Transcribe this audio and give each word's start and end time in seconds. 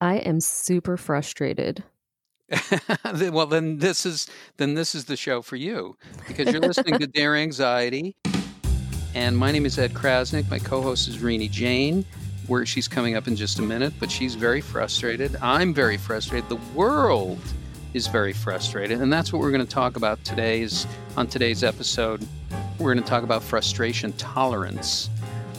I 0.00 0.16
am 0.16 0.40
super 0.40 0.96
frustrated. 0.96 1.82
well, 3.32 3.46
then 3.46 3.78
this 3.78 4.06
is 4.06 4.28
then 4.56 4.74
this 4.74 4.94
is 4.94 5.06
the 5.06 5.16
show 5.16 5.42
for 5.42 5.56
you 5.56 5.96
because 6.28 6.52
you're 6.52 6.60
listening 6.60 6.98
to 6.98 7.06
Dear 7.12 7.34
Anxiety, 7.34 8.14
and 9.14 9.36
my 9.36 9.50
name 9.50 9.66
is 9.66 9.78
Ed 9.78 9.94
Crasnick. 9.94 10.48
My 10.50 10.58
co-host 10.58 11.08
is 11.08 11.18
Renee 11.18 11.48
Jain, 11.48 12.04
Where 12.46 12.64
she's 12.64 12.86
coming 12.86 13.16
up 13.16 13.26
in 13.26 13.34
just 13.34 13.58
a 13.58 13.62
minute, 13.62 13.94
but 13.98 14.10
she's 14.10 14.34
very 14.34 14.60
frustrated. 14.60 15.34
I'm 15.42 15.74
very 15.74 15.96
frustrated. 15.96 16.48
The 16.48 16.60
world 16.74 17.40
is 17.94 18.06
very 18.06 18.32
frustrated, 18.32 19.00
and 19.00 19.12
that's 19.12 19.32
what 19.32 19.40
we're 19.40 19.50
going 19.50 19.66
to 19.66 19.72
talk 19.72 19.96
about 19.96 20.22
today's 20.24 20.86
on 21.16 21.26
today's 21.26 21.64
episode. 21.64 22.24
We're 22.78 22.92
going 22.92 23.02
to 23.02 23.10
talk 23.10 23.24
about 23.24 23.42
frustration 23.42 24.12
tolerance. 24.12 25.08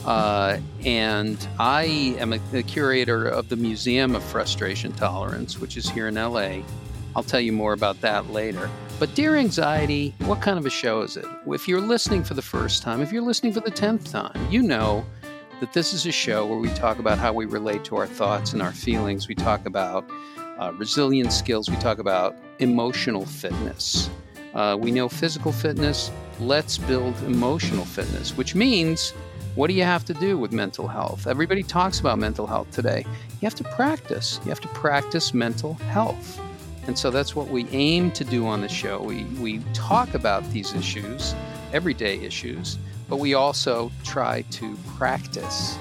Uh, 0.08 0.58
and 0.86 1.46
I 1.58 1.84
am 2.18 2.32
a, 2.32 2.38
the 2.50 2.62
curator 2.62 3.28
of 3.28 3.50
the 3.50 3.56
Museum 3.56 4.16
of 4.16 4.24
Frustration 4.24 4.90
Tolerance, 4.92 5.58
which 5.58 5.76
is 5.76 5.90
here 5.90 6.08
in 6.08 6.14
LA. 6.14 6.62
I'll 7.14 7.22
tell 7.22 7.40
you 7.40 7.52
more 7.52 7.74
about 7.74 8.00
that 8.00 8.30
later. 8.30 8.70
But 8.98 9.14
Dear 9.14 9.36
Anxiety, 9.36 10.14
what 10.20 10.40
kind 10.40 10.58
of 10.58 10.64
a 10.64 10.70
show 10.70 11.02
is 11.02 11.18
it? 11.18 11.26
If 11.48 11.68
you're 11.68 11.82
listening 11.82 12.24
for 12.24 12.32
the 12.32 12.40
first 12.40 12.82
time, 12.82 13.02
if 13.02 13.12
you're 13.12 13.20
listening 13.20 13.52
for 13.52 13.60
the 13.60 13.70
10th 13.70 14.10
time, 14.10 14.50
you 14.50 14.62
know 14.62 15.04
that 15.60 15.74
this 15.74 15.92
is 15.92 16.06
a 16.06 16.12
show 16.12 16.46
where 16.46 16.58
we 16.58 16.70
talk 16.70 16.98
about 16.98 17.18
how 17.18 17.34
we 17.34 17.44
relate 17.44 17.84
to 17.84 17.96
our 17.96 18.06
thoughts 18.06 18.54
and 18.54 18.62
our 18.62 18.72
feelings. 18.72 19.28
We 19.28 19.34
talk 19.34 19.66
about 19.66 20.08
uh, 20.58 20.72
resilience 20.78 21.36
skills, 21.36 21.68
we 21.68 21.76
talk 21.76 21.98
about 21.98 22.34
emotional 22.60 23.26
fitness. 23.26 24.08
Uh, 24.54 24.74
we 24.80 24.90
know 24.90 25.10
physical 25.10 25.52
fitness, 25.52 26.10
let's 26.40 26.78
build 26.78 27.14
emotional 27.24 27.84
fitness, 27.84 28.34
which 28.38 28.54
means 28.54 29.12
what 29.58 29.66
do 29.66 29.74
you 29.74 29.82
have 29.82 30.04
to 30.04 30.14
do 30.14 30.38
with 30.38 30.52
mental 30.52 30.86
health? 30.86 31.26
Everybody 31.26 31.64
talks 31.64 31.98
about 31.98 32.16
mental 32.20 32.46
health 32.46 32.70
today. 32.70 33.04
You 33.04 33.40
have 33.46 33.56
to 33.56 33.64
practice. 33.64 34.38
You 34.44 34.50
have 34.50 34.60
to 34.60 34.68
practice 34.68 35.34
mental 35.34 35.74
health. 35.74 36.40
And 36.86 36.96
so 36.96 37.10
that's 37.10 37.34
what 37.34 37.48
we 37.48 37.66
aim 37.70 38.12
to 38.12 38.22
do 38.22 38.46
on 38.46 38.60
the 38.60 38.68
show. 38.68 39.02
We, 39.02 39.24
we 39.40 39.58
talk 39.74 40.14
about 40.14 40.48
these 40.52 40.74
issues, 40.74 41.34
everyday 41.72 42.20
issues, 42.20 42.78
but 43.08 43.16
we 43.16 43.34
also 43.34 43.90
try 44.04 44.42
to 44.42 44.76
practice 44.96 45.76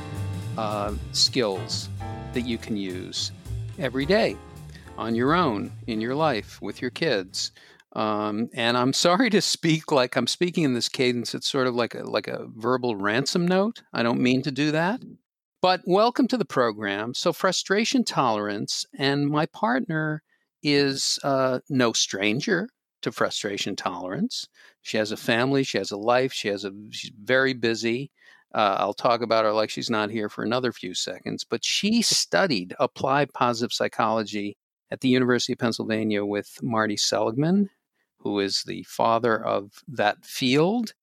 uh, 0.58 0.96
skills 1.12 1.90
that 2.34 2.48
you 2.48 2.58
can 2.58 2.78
use 2.78 3.32
every 3.78 4.08
day 4.08 4.38
on 4.98 5.14
your 5.14 5.36
own, 5.36 5.72
in 5.86 6.02
your 6.02 6.16
life, 6.16 6.60
with 6.64 6.82
your 6.82 6.90
kids, 6.90 7.52
um, 7.98 8.50
and 8.54 8.78
I'm 8.78 8.94
sorry 8.94 9.32
to 9.32 9.42
speak 9.42 9.92
like 9.92 10.16
I'm 10.16 10.28
speaking 10.28 10.64
in 10.64 10.76
this 10.76 10.88
cadence. 10.88 11.34
It's 11.34 11.48
sort 11.48 11.66
of 11.66 11.74
like 11.74 11.96
a, 11.96 12.04
like 12.04 12.28
a 12.28 12.46
verbal 12.56 12.96
ransom 12.96 13.48
note. 13.48 13.82
I 13.92 14.04
don't 14.04 14.22
mean 14.22 14.44
to 14.44 14.52
do 14.52 14.70
that. 14.72 15.02
But 15.64 15.82
welcome 15.88 16.28
to 16.28 16.38
the 16.38 16.46
program. 16.46 17.16
So, 17.16 17.34
frustration 17.34 18.04
tolerance, 18.04 18.86
and 19.00 19.28
my 19.28 19.48
partner 19.48 20.22
is 20.62 21.18
uh, 21.24 21.62
no 21.70 21.92
stranger 21.92 22.70
to 23.02 23.12
frustration 23.12 23.76
tolerance. 23.76 24.48
She 24.84 24.98
has 24.98 25.12
a 25.12 25.18
family, 25.18 25.64
she 25.64 25.80
has 25.80 25.90
a 25.90 25.98
life, 25.98 26.32
she 26.32 26.50
has 26.50 26.66
a 26.66 26.72
she's 26.92 27.12
very 27.20 27.54
busy. 27.54 28.12
Uh, 28.54 28.76
I'll 28.78 28.94
talk 28.94 29.22
about 29.22 29.44
her 29.44 29.52
like 29.52 29.72
she's 29.72 29.90
not 29.90 30.12
here 30.12 30.30
for 30.30 30.44
another 30.44 30.72
few 30.72 30.94
seconds. 30.94 31.44
But 31.44 31.66
she 31.66 32.04
studied 32.04 32.76
applied 32.80 33.34
positive 33.34 33.74
psychology 33.74 34.56
at 34.92 35.02
the 35.02 35.10
University 35.10 35.54
of 35.54 35.60
Pennsylvania 35.60 36.24
with 36.24 36.60
Marty 36.62 36.96
Seligman, 36.96 37.72
who 38.28 38.40
is 38.40 38.64
the 38.64 38.84
father 38.84 39.42
of 39.44 39.72
that 39.88 40.26
field. 40.26 40.94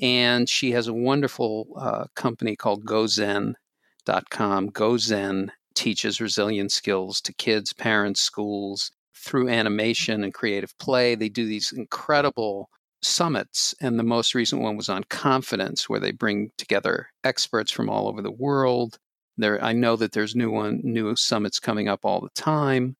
And 0.00 0.48
she 0.48 0.72
has 0.72 0.88
a 0.88 0.94
wonderful 0.94 1.68
uh, 1.76 2.06
company 2.16 2.56
called 2.56 2.84
GoZen.com. 2.84 4.70
GoZen 4.70 5.50
teaches 5.74 6.20
resilience 6.20 6.74
skills 6.74 7.20
to 7.20 7.32
kids, 7.34 7.72
parents, 7.72 8.20
schools 8.20 8.90
through 9.14 9.48
animation 9.48 10.24
and 10.24 10.34
creative 10.34 10.76
play. 10.78 11.14
They 11.14 11.28
do 11.28 11.46
these 11.46 11.72
incredible 11.72 12.68
summits, 13.02 13.74
and 13.80 13.98
the 13.98 14.02
most 14.02 14.34
recent 14.34 14.62
one 14.62 14.76
was 14.76 14.88
on 14.88 15.04
confidence, 15.04 15.88
where 15.88 16.00
they 16.00 16.12
bring 16.12 16.50
together 16.58 17.08
experts 17.22 17.70
from 17.70 17.88
all 17.88 18.08
over 18.08 18.20
the 18.20 18.30
world. 18.32 18.98
There, 19.36 19.62
I 19.62 19.72
know 19.72 19.94
that 19.96 20.12
there's 20.12 20.34
new 20.34 20.50
one, 20.50 20.80
new 20.82 21.14
summits 21.14 21.60
coming 21.60 21.88
up 21.88 22.00
all 22.04 22.20
the 22.20 22.30
time. 22.34 22.96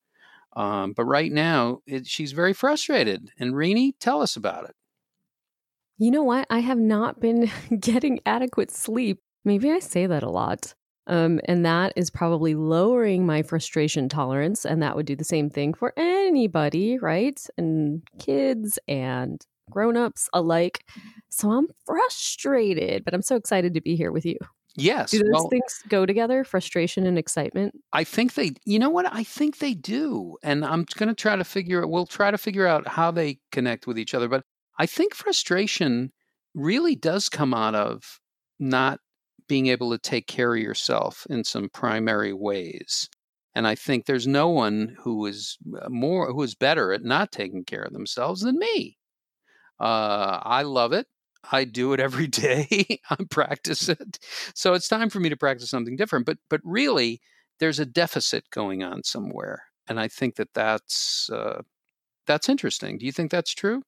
Um, 0.57 0.93
but 0.93 1.05
right 1.05 1.33
now, 1.33 1.81
it, 1.87 2.07
she's 2.07 2.33
very 2.33 2.53
frustrated. 2.53 3.31
And 3.39 3.57
Renee, 3.57 3.95
tell 4.01 4.23
us 4.23 4.37
about 4.37 4.65
it. 4.65 4.75
You 5.99 6.11
know 6.11 6.23
what? 6.23 6.47
I 6.51 6.61
have 6.61 6.79
not 6.79 7.21
been 7.21 7.51
getting 7.81 8.21
adequate 8.27 8.71
sleep. 8.71 9.21
Maybe 9.45 9.71
I 9.71 9.79
say 9.79 10.07
that 10.07 10.23
a 10.23 10.31
lot. 10.31 10.75
Um, 11.07 11.41
and 11.45 11.67
that 11.67 11.93
is 11.97 12.11
probably 12.11 12.55
lowering 12.55 13.27
my 13.27 13.43
frustration 13.43 14.09
tolerance. 14.09 14.65
And 14.65 14.83
that 14.83 14.97
would 14.97 15.07
do 15.07 15.17
the 15.17 15.25
same 15.25 15.51
thing 15.51 15.75
for 15.75 15.93
anybody, 15.97 16.99
right? 16.99 17.39
And 17.59 18.03
kids 18.19 18.79
and 18.89 19.45
grown-ups 19.71 20.29
alike. 20.33 20.85
So 21.29 21.51
I'm 21.51 21.69
frustrated, 21.85 23.05
but 23.05 23.13
I'm 23.13 23.23
so 23.23 23.37
excited 23.37 23.75
to 23.75 23.81
be 23.81 23.97
here 23.97 24.13
with 24.13 24.25
you. 24.25 24.39
Yes. 24.77 25.13
Do 25.13 25.19
those 25.19 25.31
well, 25.33 25.49
things 25.49 25.83
go 25.89 26.05
together, 26.05 26.45
frustration 26.45 27.07
and 27.07 27.19
excitement? 27.19 27.75
I 27.93 28.05
think 28.05 28.35
they, 28.35 28.53
you 28.65 28.79
know 28.79 28.91
what? 28.91 29.07
I 29.13 29.23
think 29.23 29.59
they 29.59 29.75
do. 29.75 30.37
And 30.43 30.65
I'm 30.65 30.85
going 30.97 31.09
to 31.09 31.15
try 31.15 31.37
to 31.37 31.45
figure, 31.45 31.87
we'll 31.87 32.07
try 32.07 32.31
to 32.31 32.39
figure 32.39 32.67
out 32.67 32.89
how 32.89 33.11
they 33.11 33.39
connect 33.53 33.87
with 33.87 33.99
each 33.99 34.15
other. 34.15 34.29
But 34.29 34.43
I 34.79 34.87
think 34.87 35.15
frustration 35.15 36.13
really 36.55 36.97
does 36.97 37.29
come 37.29 37.55
out 37.55 37.75
of 37.75 38.21
not 38.59 38.99
being 39.49 39.69
able 39.69 39.91
to 39.91 39.99
take 39.99 40.27
care 40.27 40.55
of 40.55 40.61
yourself 40.61 41.27
in 41.31 41.45
some 41.45 41.69
primary 41.69 42.33
ways. 42.33 43.09
And 43.55 43.69
I 43.69 43.77
think 43.77 44.07
there's 44.07 44.27
no 44.27 44.49
one 44.49 44.97
who 45.01 45.27
is 45.27 45.57
uh, 45.81 45.89
more, 45.89 46.33
who 46.33 46.43
is 46.43 46.57
better 46.57 46.93
at 46.93 47.05
not 47.05 47.31
taking 47.31 47.65
care 47.65 47.83
of 47.83 47.93
themselves 47.93 48.41
than 48.41 48.59
me. 48.59 48.97
Uh, 49.79 50.41
I 50.43 50.63
love 50.63 50.93
it. 50.93 51.07
I 51.53 51.65
do 51.65 51.93
it 51.93 52.01
every 52.01 52.27
day. 52.29 53.01
I 53.11 53.17
practice 53.31 53.89
it. 53.89 54.19
So 54.55 54.75
it's 54.75 54.89
time 54.89 55.11
for 55.11 55.21
me 55.21 55.29
to 55.29 55.37
practice 55.37 55.71
something 55.71 55.97
different. 55.97 56.27
But 56.27 56.39
but 56.49 56.61
really, 56.65 57.21
there's 57.61 57.79
a 57.79 57.87
deficit 57.87 58.45
going 58.51 58.83
on 58.83 59.05
somewhere, 59.05 59.65
and 59.89 60.01
I 60.01 60.09
think 60.09 60.37
that 60.37 60.55
that's 60.55 61.31
uh, 61.31 61.63
that's 62.27 62.49
interesting. 62.49 62.99
Do 62.99 63.07
you 63.07 63.13
think 63.13 63.31
that's 63.31 63.55
true? 63.55 63.83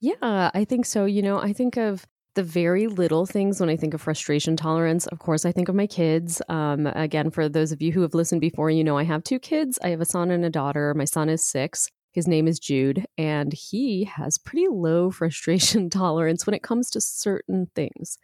Yeah, 0.00 0.50
I 0.54 0.64
think 0.64 0.86
so. 0.86 1.04
You 1.04 1.22
know, 1.22 1.38
I 1.38 1.52
think 1.52 1.76
of 1.76 2.06
the 2.34 2.42
very 2.42 2.86
little 2.86 3.26
things 3.26 3.60
when 3.60 3.68
I 3.68 3.76
think 3.76 3.92
of 3.92 4.00
frustration 4.00 4.56
tolerance. 4.56 5.06
Of 5.08 5.18
course, 5.18 5.44
I 5.44 5.52
think 5.52 5.68
of 5.68 5.74
my 5.74 5.86
kids. 5.86 6.40
Um, 6.48 6.86
again, 6.86 7.30
for 7.30 7.48
those 7.48 7.72
of 7.72 7.82
you 7.82 7.92
who 7.92 8.02
have 8.02 8.14
listened 8.14 8.40
before, 8.40 8.70
you 8.70 8.84
know 8.84 8.96
I 8.96 9.04
have 9.04 9.24
two 9.24 9.38
kids. 9.38 9.78
I 9.82 9.88
have 9.88 10.00
a 10.00 10.06
son 10.06 10.30
and 10.30 10.44
a 10.44 10.50
daughter. 10.50 10.94
My 10.94 11.04
son 11.04 11.28
is 11.28 11.44
six. 11.44 11.88
His 12.12 12.26
name 12.26 12.48
is 12.48 12.58
Jude, 12.58 13.06
and 13.16 13.52
he 13.52 14.04
has 14.04 14.38
pretty 14.38 14.66
low 14.68 15.10
frustration 15.10 15.90
tolerance 15.90 16.46
when 16.46 16.54
it 16.54 16.62
comes 16.62 16.90
to 16.90 17.00
certain 17.00 17.70
things 17.74 18.18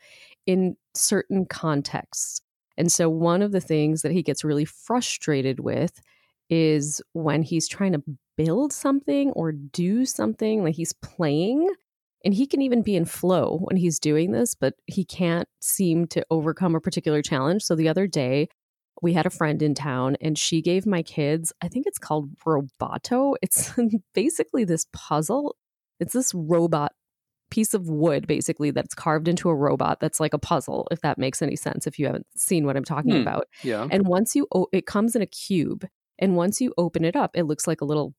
in 0.47 0.77
certain 0.95 1.47
contexts. 1.47 2.41
And 2.77 2.91
so, 2.93 3.09
one 3.09 3.43
of 3.43 3.53
the 3.53 3.61
things 3.61 4.03
that 4.03 4.13
he 4.13 4.23
gets 4.23 4.45
really 4.45 4.65
frustrated 4.65 5.61
with 5.61 6.01
is 6.51 7.01
when 7.13 7.43
he's 7.43 7.69
trying 7.69 7.93
to 7.93 8.03
build 8.37 8.73
something 8.73 9.31
or 9.31 9.53
do 9.53 10.05
something, 10.05 10.63
like 10.63 10.75
he's 10.75 10.93
playing. 10.93 11.69
And 12.25 12.35
he 12.35 12.47
can 12.47 12.61
even 12.61 12.83
be 12.83 12.97
in 12.97 13.05
flow 13.05 13.59
when 13.63 13.77
he's 13.77 14.01
doing 14.01 14.33
this, 14.33 14.55
but 14.55 14.75
he 14.87 15.05
can't 15.05 15.49
seem 15.61 16.07
to 16.09 16.27
overcome 16.29 16.75
a 16.75 16.81
particular 16.81 17.23
challenge. 17.23 17.63
So, 17.63 17.77
the 17.77 17.89
other 17.89 18.07
day, 18.07 18.49
we 19.03 19.13
had 19.13 19.27
a 19.27 19.31
friend 19.31 19.63
in 19.63 19.75
town 19.75 20.17
and 20.21 20.39
she 20.39 20.63
gave 20.63 20.87
my 20.87 21.03
kids, 21.03 21.53
I 21.63 21.69
think 21.69 21.87
it's 21.87 21.99
called 21.99 22.31
Roboto. 22.47 23.35
It's 23.43 23.73
basically 24.15 24.65
this 24.65 24.87
puzzle. 24.93 25.57
It's 26.01 26.13
this 26.13 26.33
robot 26.35 26.93
piece 27.51 27.75
of 27.75 27.89
wood 27.89 28.27
basically 28.27 28.71
that's 28.73 28.95
carved 28.95 29.29
into 29.29 29.49
a 29.49 29.55
robot 29.55 30.01
that's 30.01 30.19
like 30.19 30.35
a 30.35 30.39
puzzle 30.39 30.89
if 30.91 31.01
that 31.03 31.17
makes 31.17 31.41
any 31.41 31.55
sense 31.55 31.87
if 31.87 31.97
you 31.97 32.07
haven't 32.07 32.27
seen 32.37 32.67
what 32.67 32.77
I'm 32.77 32.85
talking 32.85 33.13
hmm. 33.13 33.23
about. 33.23 33.47
Yeah. 33.63 33.87
And 33.91 34.07
once 34.07 34.35
you 34.35 34.49
o- 34.53 34.67
it 34.73 34.87
comes 34.87 35.15
in 35.15 35.23
a 35.23 35.27
cube 35.27 35.87
and 36.19 36.35
once 36.35 36.61
you 36.61 36.75
open 36.77 37.05
it 37.05 37.15
up 37.15 37.31
it 37.35 37.45
looks 37.45 37.69
like 37.69 37.81
a 37.81 37.85
little 37.85 38.15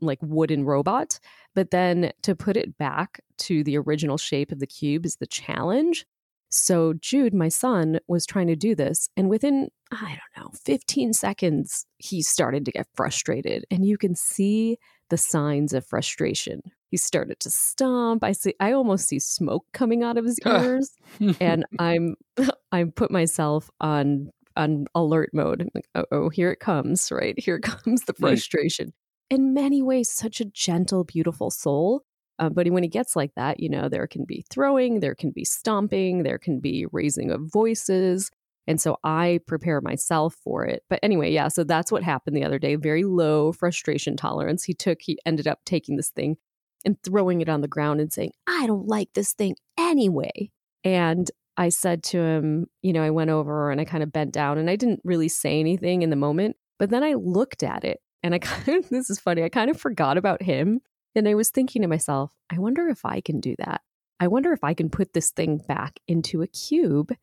like 0.00 0.18
wooden 0.22 0.64
robot, 0.64 1.18
but 1.54 1.70
then 1.70 2.12
to 2.22 2.34
put 2.34 2.56
it 2.56 2.76
back 2.78 3.20
to 3.38 3.64
the 3.64 3.78
original 3.78 4.16
shape 4.16 4.52
of 4.52 4.60
the 4.60 4.66
cube 4.66 5.06
is 5.06 5.16
the 5.16 5.26
challenge. 5.26 6.06
So 6.56 6.92
Jude, 6.94 7.34
my 7.34 7.48
son, 7.48 7.98
was 8.06 8.24
trying 8.24 8.46
to 8.46 8.54
do 8.54 8.76
this. 8.76 9.08
And 9.16 9.28
within, 9.28 9.70
I 9.90 10.16
don't 10.36 10.44
know, 10.44 10.50
15 10.64 11.12
seconds, 11.12 11.84
he 11.98 12.22
started 12.22 12.64
to 12.66 12.70
get 12.70 12.86
frustrated. 12.94 13.64
And 13.72 13.84
you 13.84 13.98
can 13.98 14.14
see 14.14 14.78
the 15.10 15.16
signs 15.16 15.72
of 15.72 15.84
frustration. 15.84 16.62
He 16.92 16.96
started 16.96 17.40
to 17.40 17.50
stomp. 17.50 18.22
I 18.22 18.30
see 18.30 18.54
I 18.60 18.70
almost 18.70 19.08
see 19.08 19.18
smoke 19.18 19.66
coming 19.72 20.04
out 20.04 20.16
of 20.16 20.24
his 20.24 20.38
ears. 20.46 20.92
and 21.40 21.66
I'm 21.80 22.14
I 22.72 22.84
put 22.84 23.10
myself 23.10 23.68
on 23.80 24.30
on 24.56 24.86
alert 24.94 25.30
mode. 25.32 25.60
I'm 25.60 25.70
like, 25.74 26.06
oh, 26.12 26.28
here 26.28 26.52
it 26.52 26.60
comes, 26.60 27.10
right? 27.10 27.34
Here 27.44 27.58
comes 27.58 28.02
the 28.02 28.14
frustration. 28.14 28.92
In 29.28 29.54
many 29.54 29.82
ways, 29.82 30.08
such 30.08 30.40
a 30.40 30.44
gentle, 30.44 31.02
beautiful 31.02 31.50
soul 31.50 32.04
uh, 32.38 32.48
but 32.48 32.68
when 32.68 32.82
he 32.82 32.88
gets 32.88 33.14
like 33.14 33.32
that, 33.36 33.60
you 33.60 33.68
know, 33.68 33.88
there 33.88 34.06
can 34.06 34.24
be 34.24 34.44
throwing, 34.50 35.00
there 35.00 35.14
can 35.14 35.30
be 35.30 35.44
stomping, 35.44 36.22
there 36.22 36.38
can 36.38 36.60
be 36.60 36.86
raising 36.92 37.30
of 37.30 37.40
voices. 37.52 38.30
And 38.66 38.80
so 38.80 38.96
I 39.04 39.40
prepare 39.46 39.80
myself 39.80 40.34
for 40.42 40.64
it. 40.64 40.82
But 40.88 41.00
anyway, 41.02 41.30
yeah, 41.30 41.48
so 41.48 41.64
that's 41.64 41.92
what 41.92 42.02
happened 42.02 42.36
the 42.36 42.44
other 42.44 42.58
day. 42.58 42.76
Very 42.76 43.04
low 43.04 43.52
frustration 43.52 44.16
tolerance. 44.16 44.64
He 44.64 44.74
took, 44.74 45.02
he 45.02 45.18
ended 45.26 45.46
up 45.46 45.60
taking 45.66 45.96
this 45.96 46.10
thing 46.10 46.36
and 46.84 46.96
throwing 47.02 47.40
it 47.40 47.48
on 47.48 47.60
the 47.60 47.68
ground 47.68 48.00
and 48.00 48.12
saying, 48.12 48.32
I 48.46 48.66
don't 48.66 48.86
like 48.86 49.10
this 49.14 49.32
thing 49.32 49.56
anyway. 49.78 50.50
And 50.82 51.30
I 51.56 51.68
said 51.68 52.02
to 52.04 52.20
him, 52.20 52.66
you 52.82 52.92
know, 52.92 53.02
I 53.02 53.10
went 53.10 53.30
over 53.30 53.70
and 53.70 53.80
I 53.80 53.84
kind 53.84 54.02
of 54.02 54.12
bent 54.12 54.32
down 54.32 54.58
and 54.58 54.68
I 54.68 54.76
didn't 54.76 55.00
really 55.04 55.28
say 55.28 55.60
anything 55.60 56.02
in 56.02 56.10
the 56.10 56.16
moment, 56.16 56.56
but 56.78 56.90
then 56.90 57.02
I 57.02 57.14
looked 57.14 57.62
at 57.62 57.84
it 57.84 58.00
and 58.22 58.34
I 58.34 58.38
kind 58.40 58.78
of, 58.78 58.88
this 58.88 59.10
is 59.10 59.20
funny, 59.20 59.42
I 59.42 59.48
kind 59.48 59.70
of 59.70 59.80
forgot 59.80 60.16
about 60.18 60.42
him. 60.42 60.80
And 61.14 61.28
I 61.28 61.34
was 61.34 61.50
thinking 61.50 61.82
to 61.82 61.88
myself, 61.88 62.32
I 62.50 62.58
wonder 62.58 62.88
if 62.88 63.04
I 63.04 63.20
can 63.20 63.40
do 63.40 63.54
that. 63.58 63.82
I 64.20 64.28
wonder 64.28 64.52
if 64.52 64.64
I 64.64 64.74
can 64.74 64.90
put 64.90 65.12
this 65.12 65.30
thing 65.30 65.58
back 65.58 66.00
into 66.08 66.42
a 66.42 66.46
cube. 66.46 67.14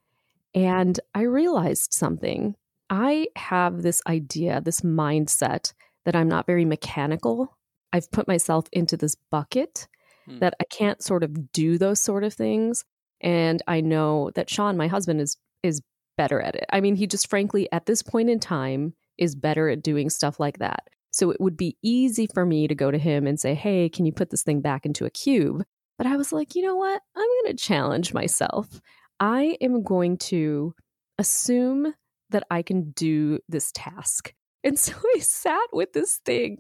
And 0.54 1.00
I 1.16 1.22
realized 1.22 1.94
something. 1.94 2.56
I 2.90 3.28
have 3.38 3.82
this 3.82 4.02
idea, 4.08 4.62
this 4.62 4.82
mindset 4.82 5.74
that 6.06 6.16
I'm 6.16 6.28
not 6.28 6.46
very 6.46 6.66
mechanical. 6.66 7.58
I've 7.94 8.12
put 8.12 8.28
myself 8.28 8.66
into 8.72 8.98
this 8.98 9.16
bucket 9.16 9.88
hmm. 10.26 10.40
that 10.40 10.54
I 10.60 10.66
can't 10.66 11.02
sort 11.02 11.24
of 11.24 11.52
do 11.52 11.78
those 11.78 12.02
sort 12.02 12.24
of 12.24 12.34
things. 12.34 12.84
And 13.22 13.62
I 13.68 13.82
know 13.82 14.32
that 14.36 14.50
Sean, 14.50 14.78
my 14.78 14.88
husband, 14.88 15.22
is 15.22 15.38
is 15.64 15.82
better 16.18 16.42
at 16.42 16.56
it. 16.56 16.66
I 16.72 16.82
mean, 16.82 16.96
he 16.96 17.08
just 17.08 17.30
frankly 17.30 17.72
at 17.72 17.86
this 17.86 18.02
point 18.02 18.30
in 18.30 18.40
time 18.40 18.94
is 19.18 19.36
better 19.36 19.70
at 19.70 19.84
doing 19.84 20.10
stuff 20.10 20.40
like 20.40 20.60
that. 20.60 20.88
So 21.12 21.30
it 21.32 21.40
would 21.42 21.58
be 21.58 21.78
easy 21.84 22.28
for 22.34 22.46
me 22.46 22.68
to 22.68 22.76
go 22.76 22.90
to 22.92 22.98
him 22.98 23.28
and 23.28 23.40
say, 23.40 23.54
"Hey, 23.54 23.90
can 23.90 24.06
you 24.06 24.12
put 24.12 24.30
this 24.30 24.44
thing 24.44 24.62
back 24.62 24.86
into 24.86 25.06
a 25.06 25.10
cube?" 25.10 25.64
But 25.98 26.08
I 26.08 26.16
was 26.18 26.32
like, 26.32 26.56
"You 26.56 26.64
know 26.64 26.76
what? 26.76 27.02
I'm 27.16 27.28
going 27.44 27.56
to 27.56 27.64
challenge 27.64 28.14
myself. 28.14 28.82
I 29.20 29.58
am 29.62 29.84
going 29.84 30.18
to 30.18 30.74
assume 31.18 31.94
that 32.30 32.44
I 32.50 32.62
can 32.62 32.92
do 32.92 33.40
this 33.50 33.72
task." 33.74 34.34
And 34.64 34.78
so 34.80 34.94
I 35.16 35.20
sat 35.20 35.68
with 35.74 35.94
this 35.94 36.18
thing 36.26 36.58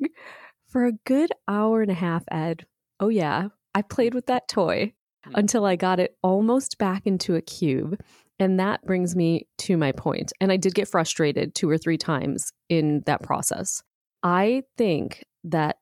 for 0.68 0.86
a 0.86 0.94
good 1.06 1.31
hour 1.47 1.81
and 1.81 1.92
a 1.92 1.95
half, 1.95 2.24
Ed. 2.31 2.65
Oh 3.00 3.09
yeah, 3.09 3.50
I 3.74 3.81
played 3.81 4.13
with 4.13 4.27
that 4.27 4.47
toy 4.47 4.94
Hmm. 5.25 5.33
until 5.36 5.65
I 5.65 5.75
got 5.75 6.00
it 6.00 6.18
almost 6.24 6.77
back 6.77 7.06
into 7.06 7.36
a 7.36 7.42
cube. 7.42 8.00
And 8.39 8.59
that 8.59 8.83
brings 8.86 9.15
me 9.15 9.47
to 9.59 9.77
my 9.77 9.92
point. 9.92 10.33
And 10.42 10.51
I 10.51 10.57
did 10.57 10.74
get 10.74 10.88
frustrated 10.88 11.54
two 11.54 11.69
or 11.69 11.77
three 11.77 11.97
times 11.97 12.51
in 12.69 13.04
that 13.06 13.21
process. 13.21 13.83
I 14.23 14.63
think 14.77 15.23
that 15.44 15.77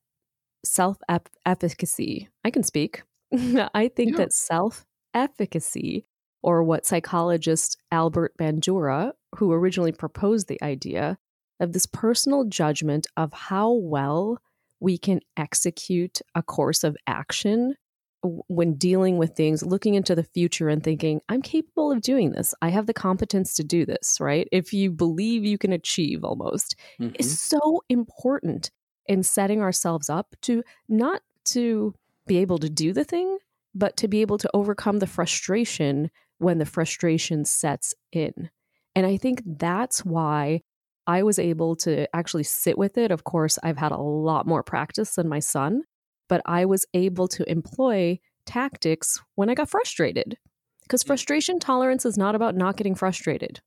self 0.63 0.97
efficacy, 1.45 2.30
I 2.44 2.51
can 2.51 2.63
speak. 2.63 3.03
I 3.33 3.89
think 3.95 4.12
yeah. 4.12 4.18
that 4.18 4.33
self 4.33 4.86
efficacy, 5.13 6.06
or 6.41 6.63
what 6.63 6.86
psychologist 6.86 7.77
Albert 7.91 8.33
Bandura, 8.39 9.13
who 9.36 9.51
originally 9.51 9.91
proposed 9.91 10.47
the 10.47 10.62
idea 10.63 11.18
of 11.59 11.74
this 11.74 11.86
personal 11.86 12.45
judgment 12.45 13.07
of 13.18 13.33
how 13.33 13.71
well 13.71 14.39
we 14.80 14.97
can 14.97 15.19
execute 15.36 16.21
a 16.36 16.41
course 16.41 16.83
of 16.83 16.95
action 17.06 17.75
when 18.21 18.74
dealing 18.74 19.18
with 19.18 19.36
things, 19.36 19.66
looking 19.66 19.95
into 19.95 20.16
the 20.16 20.24
future 20.24 20.69
and 20.69 20.83
thinking, 20.83 21.21
I'm 21.30 21.42
capable 21.42 21.92
of 21.92 22.01
doing 22.01 22.31
this. 22.31 22.54
I 22.62 22.69
have 22.69 22.86
the 22.86 22.94
competence 22.94 23.54
to 23.56 23.63
do 23.63 23.86
this, 23.86 24.18
right? 24.19 24.48
If 24.51 24.74
you 24.74 24.92
believe 24.92 25.45
you 25.45 25.57
can 25.57 25.71
achieve 25.71 26.24
almost, 26.24 26.75
mm-hmm. 27.00 27.16
is 27.18 27.39
so 27.39 27.81
important 27.89 28.71
in 29.06 29.24
setting 29.24 29.62
ourselves 29.62 30.10
up 30.10 30.36
to 30.42 30.63
not 30.88 31.21
to 31.45 31.95
be 32.27 32.38
able 32.38 32.60
to 32.60 32.69
do 32.69 32.94
the 32.94 33.06
thing, 33.06 33.38
but 33.74 33.98
to 33.98 34.07
be 34.07 34.22
able 34.22 34.38
to 34.38 34.50
overcome 34.54 35.00
the 35.00 35.07
frustration 35.07 36.12
when 36.38 36.57
the 36.57 36.65
frustration 36.65 37.45
sets 37.45 37.94
in. 38.12 38.50
And 38.95 39.06
I 39.06 39.18
think 39.18 39.44
that's 39.45 40.04
why 40.04 40.62
I 41.07 41.24
was 41.24 41.39
able 41.39 41.75
to 41.77 42.13
actually 42.15 42.44
sit 42.44 42.77
with 42.77 42.98
it. 42.98 43.12
Of 43.12 43.24
course, 43.24 43.57
I've 43.63 43.77
had 43.77 43.92
a 43.92 43.98
lot 43.98 44.45
more 44.45 44.62
practice 44.62 45.15
than 45.15 45.27
my 45.27 45.39
son 45.39 45.83
but 46.30 46.42
I 46.46 46.64
was 46.64 46.86
able 46.94 47.28
to 47.28 47.50
employ 47.52 48.20
tactics 48.46 49.22
when 49.36 49.50
I 49.50 49.56
got 49.56 49.70
frustrated. 49.70 50.38
Because 50.84 51.04
frustration 51.04 51.60
tolerance 51.60 52.06
is 52.06 52.18
not 52.18 52.34
about 52.34 52.56
not 52.56 52.78
getting 52.78 52.96
frustrated. 52.96 53.60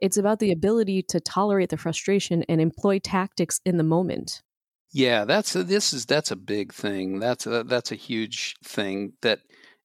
It's 0.00 0.16
about 0.16 0.40
the 0.40 0.50
ability 0.50 1.02
to 1.04 1.20
tolerate 1.20 1.68
the 1.68 1.76
frustration 1.76 2.42
and 2.48 2.60
employ 2.60 2.98
tactics 2.98 3.60
in 3.64 3.76
the 3.76 3.84
moment. 3.84 4.42
Yeah, 4.90 5.24
that's 5.24 5.54
a, 5.54 5.62
this 5.62 5.92
is 5.92 6.06
that's 6.06 6.30
a 6.30 6.36
big 6.36 6.72
thing. 6.72 7.18
That's 7.18 7.46
a, 7.46 7.64
that's 7.64 7.92
a 7.92 7.96
huge 7.96 8.54
thing 8.64 9.12
that 9.22 9.40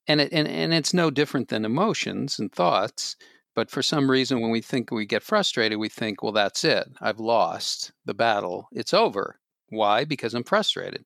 and 0.08 0.22
it, 0.22 0.32
and 0.32 0.48
and 0.48 0.74
it's 0.74 0.94
no 0.94 1.12
different 1.12 1.50
than 1.50 1.66
emotions 1.66 2.40
and 2.40 2.52
thoughts. 2.52 3.16
But 3.54 3.70
for 3.70 3.82
some 3.82 4.10
reason, 4.10 4.40
when 4.40 4.52
we 4.52 4.62
think 4.62 4.92
we 4.92 5.06
get 5.06 5.24
frustrated, 5.24 5.78
we 5.78 5.90
think, 5.90 6.24
well, 6.24 6.32
that's 6.32 6.64
it. 6.64 6.88
I've 7.02 7.20
lost 7.20 7.92
the 8.06 8.14
battle. 8.14 8.70
It's 8.72 8.94
over. 8.94 9.40
Why? 9.70 10.06
Because 10.06 10.34
I'm 10.34 10.46
frustrated. 10.46 11.04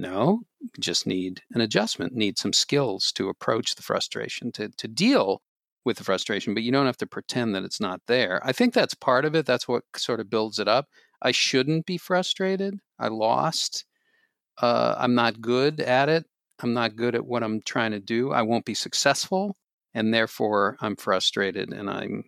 No, 0.00 0.44
just 0.78 1.06
need 1.06 1.42
an 1.52 1.60
adjustment, 1.60 2.14
need 2.14 2.38
some 2.38 2.54
skills 2.54 3.12
to 3.12 3.28
approach 3.28 3.74
the 3.74 3.82
frustration, 3.82 4.50
to, 4.52 4.70
to 4.70 4.88
deal 4.88 5.42
with 5.84 5.98
the 5.98 6.04
frustration, 6.04 6.54
but 6.54 6.62
you 6.62 6.72
don't 6.72 6.86
have 6.86 6.96
to 6.96 7.06
pretend 7.06 7.54
that 7.54 7.64
it's 7.64 7.82
not 7.82 8.00
there. 8.06 8.40
I 8.42 8.52
think 8.52 8.72
that's 8.72 8.94
part 8.94 9.26
of 9.26 9.34
it. 9.34 9.44
That's 9.44 9.68
what 9.68 9.84
sort 9.94 10.18
of 10.18 10.30
builds 10.30 10.58
it 10.58 10.68
up. 10.68 10.86
I 11.20 11.32
shouldn't 11.32 11.84
be 11.84 11.98
frustrated. 11.98 12.78
I 12.98 13.08
lost. 13.08 13.84
Uh, 14.56 14.94
I'm 14.96 15.14
not 15.14 15.42
good 15.42 15.80
at 15.80 16.08
it. 16.08 16.24
I'm 16.62 16.72
not 16.72 16.96
good 16.96 17.14
at 17.14 17.26
what 17.26 17.42
I'm 17.42 17.60
trying 17.60 17.90
to 17.90 18.00
do. 18.00 18.32
I 18.32 18.40
won't 18.40 18.64
be 18.64 18.74
successful. 18.74 19.54
And 19.92 20.14
therefore, 20.14 20.78
I'm 20.80 20.96
frustrated 20.96 21.74
and 21.74 21.90
I'm 21.90 22.24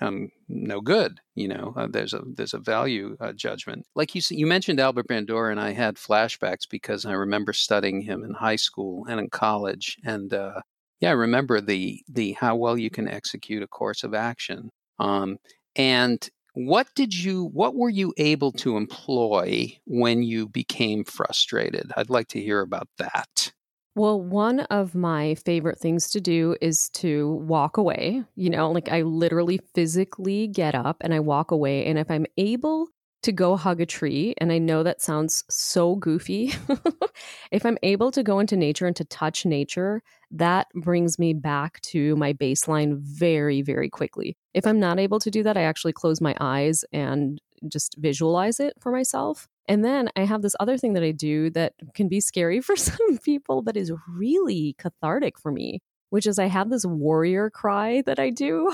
um, 0.00 0.30
no 0.48 0.80
good. 0.80 1.20
You 1.34 1.48
know, 1.48 1.74
uh, 1.76 1.88
there's 1.90 2.14
a 2.14 2.22
there's 2.24 2.54
a 2.54 2.58
value 2.58 3.16
uh, 3.20 3.32
judgment. 3.32 3.86
Like 3.94 4.14
you 4.14 4.22
you 4.30 4.46
mentioned 4.46 4.80
Albert 4.80 5.08
Bandura, 5.08 5.50
and 5.50 5.60
I 5.60 5.72
had 5.72 5.96
flashbacks 5.96 6.68
because 6.68 7.04
I 7.04 7.12
remember 7.12 7.52
studying 7.52 8.00
him 8.02 8.24
in 8.24 8.34
high 8.34 8.56
school 8.56 9.06
and 9.08 9.20
in 9.20 9.30
college, 9.30 9.98
and 10.04 10.32
uh, 10.32 10.60
yeah, 11.00 11.10
I 11.10 11.12
remember 11.12 11.60
the 11.60 12.02
the 12.08 12.32
how 12.32 12.56
well 12.56 12.78
you 12.78 12.90
can 12.90 13.08
execute 13.08 13.62
a 13.62 13.68
course 13.68 14.04
of 14.04 14.14
action. 14.14 14.70
Um, 14.98 15.38
and 15.76 16.28
what 16.54 16.88
did 16.94 17.14
you 17.14 17.44
what 17.46 17.74
were 17.74 17.90
you 17.90 18.12
able 18.18 18.52
to 18.52 18.76
employ 18.76 19.78
when 19.86 20.22
you 20.22 20.48
became 20.48 21.04
frustrated? 21.04 21.92
I'd 21.96 22.10
like 22.10 22.28
to 22.28 22.40
hear 22.40 22.60
about 22.60 22.88
that. 22.98 23.52
Well, 23.94 24.20
one 24.22 24.60
of 24.60 24.94
my 24.94 25.34
favorite 25.34 25.78
things 25.78 26.10
to 26.10 26.20
do 26.20 26.56
is 26.62 26.88
to 26.90 27.32
walk 27.34 27.76
away. 27.76 28.24
You 28.36 28.48
know, 28.50 28.70
like 28.70 28.88
I 28.90 29.02
literally 29.02 29.60
physically 29.74 30.48
get 30.48 30.74
up 30.74 30.96
and 31.02 31.12
I 31.12 31.20
walk 31.20 31.50
away. 31.50 31.84
And 31.86 31.98
if 31.98 32.10
I'm 32.10 32.24
able 32.38 32.88
to 33.22 33.32
go 33.32 33.54
hug 33.56 33.80
a 33.80 33.86
tree, 33.86 34.34
and 34.38 34.50
I 34.50 34.58
know 34.58 34.82
that 34.82 35.00
sounds 35.00 35.44
so 35.48 35.94
goofy, 35.94 36.52
if 37.52 37.64
I'm 37.64 37.78
able 37.84 38.10
to 38.10 38.22
go 38.24 38.40
into 38.40 38.56
nature 38.56 38.86
and 38.86 38.96
to 38.96 39.04
touch 39.04 39.46
nature, 39.46 40.02
that 40.32 40.66
brings 40.74 41.20
me 41.20 41.32
back 41.32 41.80
to 41.82 42.16
my 42.16 42.32
baseline 42.32 42.98
very, 42.98 43.62
very 43.62 43.88
quickly. 43.88 44.36
If 44.54 44.66
I'm 44.66 44.80
not 44.80 44.98
able 44.98 45.20
to 45.20 45.30
do 45.30 45.44
that, 45.44 45.56
I 45.56 45.62
actually 45.62 45.92
close 45.92 46.20
my 46.20 46.34
eyes 46.40 46.84
and 46.92 47.40
just 47.68 47.94
visualize 47.98 48.58
it 48.58 48.74
for 48.80 48.90
myself. 48.90 49.48
And 49.68 49.84
then 49.84 50.08
I 50.16 50.24
have 50.24 50.42
this 50.42 50.56
other 50.60 50.76
thing 50.76 50.94
that 50.94 51.02
I 51.02 51.12
do 51.12 51.50
that 51.50 51.74
can 51.94 52.08
be 52.08 52.20
scary 52.20 52.60
for 52.62 52.76
some 52.76 53.18
people, 53.18 53.62
but 53.62 53.76
is 53.76 53.92
really 54.08 54.74
cathartic 54.78 55.38
for 55.38 55.52
me, 55.52 55.80
which 56.10 56.26
is 56.26 56.38
I 56.38 56.46
have 56.46 56.70
this 56.70 56.84
warrior 56.84 57.50
cry 57.50 58.02
that 58.06 58.18
I 58.18 58.30
do. 58.30 58.72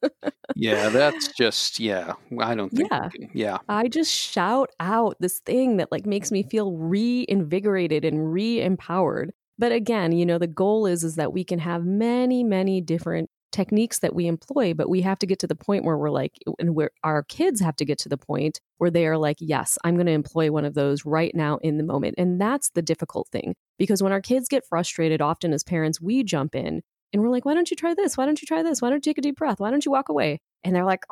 yeah, 0.54 0.88
that's 0.88 1.28
just, 1.28 1.78
yeah, 1.80 2.14
I 2.40 2.54
don't 2.54 2.70
think, 2.70 2.90
yeah. 2.90 3.08
Yeah. 3.32 3.58
I 3.68 3.88
just 3.88 4.12
shout 4.12 4.70
out 4.80 5.16
this 5.20 5.40
thing 5.40 5.76
that 5.78 5.92
like 5.92 6.06
makes 6.06 6.30
me 6.30 6.42
feel 6.42 6.72
reinvigorated 6.72 8.04
and 8.04 8.32
re 8.32 8.60
empowered. 8.60 9.32
But 9.58 9.72
again, 9.72 10.12
you 10.12 10.24
know, 10.24 10.38
the 10.38 10.46
goal 10.46 10.86
is 10.86 11.02
is 11.02 11.16
that 11.16 11.32
we 11.32 11.42
can 11.44 11.58
have 11.58 11.84
many, 11.84 12.44
many 12.44 12.80
different 12.80 13.28
techniques 13.52 14.00
that 14.00 14.14
we 14.14 14.26
employ, 14.26 14.74
but 14.74 14.88
we 14.88 15.00
have 15.02 15.18
to 15.18 15.26
get 15.26 15.38
to 15.40 15.46
the 15.46 15.54
point 15.54 15.84
where 15.84 15.96
we're 15.96 16.10
like, 16.10 16.38
and 16.58 16.74
where 16.74 16.90
our 17.04 17.22
kids 17.22 17.60
have 17.60 17.76
to 17.76 17.84
get 17.84 17.98
to 18.00 18.08
the 18.08 18.16
point 18.16 18.60
where 18.78 18.90
they 18.90 19.06
are 19.06 19.18
like, 19.18 19.36
yes, 19.40 19.78
I'm 19.84 19.94
going 19.94 20.06
to 20.06 20.12
employ 20.12 20.50
one 20.50 20.64
of 20.64 20.74
those 20.74 21.04
right 21.04 21.34
now 21.34 21.58
in 21.58 21.78
the 21.78 21.84
moment. 21.84 22.14
And 22.18 22.40
that's 22.40 22.70
the 22.70 22.82
difficult 22.82 23.28
thing 23.28 23.54
because 23.78 24.02
when 24.02 24.12
our 24.12 24.20
kids 24.20 24.48
get 24.48 24.66
frustrated, 24.66 25.22
often 25.22 25.52
as 25.52 25.64
parents, 25.64 26.00
we 26.00 26.22
jump 26.22 26.54
in 26.54 26.82
and 27.12 27.22
we're 27.22 27.30
like, 27.30 27.44
why 27.44 27.54
don't 27.54 27.70
you 27.70 27.76
try 27.76 27.94
this? 27.94 28.16
Why 28.16 28.26
don't 28.26 28.40
you 28.40 28.46
try 28.46 28.62
this? 28.62 28.82
Why 28.82 28.90
don't 28.90 29.04
you 29.04 29.10
take 29.12 29.18
a 29.18 29.22
deep 29.22 29.36
breath? 29.36 29.60
Why 29.60 29.70
don't 29.70 29.84
you 29.84 29.92
walk 29.92 30.08
away? 30.08 30.40
And 30.62 30.74
they're 30.76 30.84
like, 30.84 31.04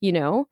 you 0.00 0.12
know, 0.12 0.46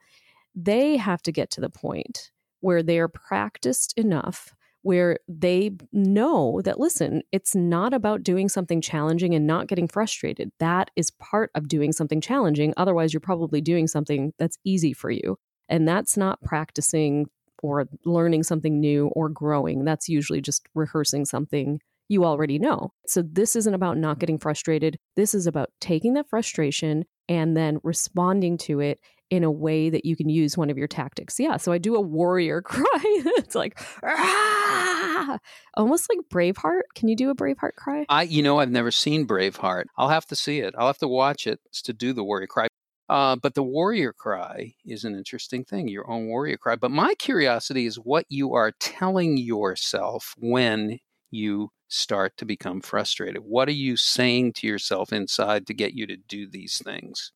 they 0.54 0.96
have 0.96 1.22
to 1.22 1.32
get 1.32 1.50
to 1.50 1.60
the 1.60 1.70
point 1.70 2.32
where 2.60 2.82
they 2.82 2.98
are 2.98 3.08
practiced 3.08 3.96
enough 3.96 4.54
where 4.82 5.18
they 5.28 5.70
know 5.92 6.60
that, 6.64 6.78
listen, 6.78 7.22
it's 7.32 7.54
not 7.54 7.94
about 7.94 8.22
doing 8.22 8.48
something 8.48 8.80
challenging 8.80 9.34
and 9.34 9.46
not 9.46 9.66
getting 9.68 9.88
frustrated. 9.88 10.50
That 10.58 10.90
is 10.96 11.10
part 11.10 11.50
of 11.54 11.68
doing 11.68 11.92
something 11.92 12.20
challenging. 12.20 12.74
Otherwise, 12.76 13.12
you're 13.12 13.20
probably 13.20 13.60
doing 13.60 13.86
something 13.86 14.32
that's 14.38 14.58
easy 14.64 14.92
for 14.92 15.10
you. 15.10 15.38
And 15.68 15.88
that's 15.88 16.16
not 16.16 16.42
practicing 16.42 17.26
or 17.62 17.86
learning 18.04 18.42
something 18.42 18.80
new 18.80 19.06
or 19.08 19.28
growing. 19.28 19.84
That's 19.84 20.08
usually 20.08 20.40
just 20.40 20.68
rehearsing 20.74 21.24
something 21.24 21.80
you 22.08 22.24
already 22.24 22.58
know. 22.58 22.92
So 23.06 23.22
this 23.22 23.56
isn't 23.56 23.74
about 23.74 23.96
not 23.96 24.18
getting 24.18 24.38
frustrated. 24.38 24.98
This 25.16 25.32
is 25.32 25.46
about 25.46 25.70
taking 25.80 26.14
that 26.14 26.28
frustration 26.28 27.04
and 27.28 27.56
then 27.56 27.78
responding 27.82 28.58
to 28.58 28.80
it 28.80 28.98
in 29.32 29.44
a 29.44 29.50
way 29.50 29.88
that 29.88 30.04
you 30.04 30.14
can 30.14 30.28
use 30.28 30.58
one 30.58 30.68
of 30.68 30.76
your 30.76 30.86
tactics. 30.86 31.40
Yeah, 31.40 31.56
so 31.56 31.72
I 31.72 31.78
do 31.78 31.96
a 31.96 32.00
warrior 32.02 32.60
cry. 32.62 32.84
it's 33.02 33.54
like 33.54 33.80
ah! 34.04 35.38
almost 35.74 36.06
like 36.10 36.18
Braveheart. 36.28 36.82
Can 36.94 37.08
you 37.08 37.16
do 37.16 37.30
a 37.30 37.34
Braveheart 37.34 37.74
cry? 37.76 38.04
I 38.10 38.24
you 38.24 38.42
know 38.42 38.58
I've 38.58 38.70
never 38.70 38.90
seen 38.90 39.26
Braveheart. 39.26 39.84
I'll 39.96 40.10
have 40.10 40.26
to 40.26 40.36
see 40.36 40.58
it. 40.58 40.74
I'll 40.76 40.86
have 40.86 40.98
to 40.98 41.08
watch 41.08 41.46
it 41.46 41.60
to 41.84 41.94
do 41.94 42.12
the 42.12 42.22
warrior 42.22 42.46
cry. 42.46 42.66
Uh, 43.08 43.36
but 43.36 43.54
the 43.54 43.62
warrior 43.62 44.12
cry 44.12 44.74
is 44.84 45.04
an 45.04 45.14
interesting 45.14 45.64
thing, 45.64 45.88
your 45.88 46.10
own 46.10 46.26
warrior 46.26 46.58
cry. 46.58 46.76
But 46.76 46.90
my 46.90 47.14
curiosity 47.14 47.86
is 47.86 47.96
what 47.96 48.26
you 48.28 48.52
are 48.52 48.72
telling 48.80 49.38
yourself 49.38 50.34
when 50.36 50.98
you 51.30 51.70
start 51.88 52.36
to 52.36 52.44
become 52.44 52.82
frustrated. 52.82 53.44
What 53.46 53.66
are 53.66 53.72
you 53.72 53.96
saying 53.96 54.52
to 54.54 54.66
yourself 54.66 55.10
inside 55.10 55.66
to 55.68 55.74
get 55.74 55.94
you 55.94 56.06
to 56.06 56.18
do 56.18 56.46
these 56.46 56.82
things? 56.84 57.32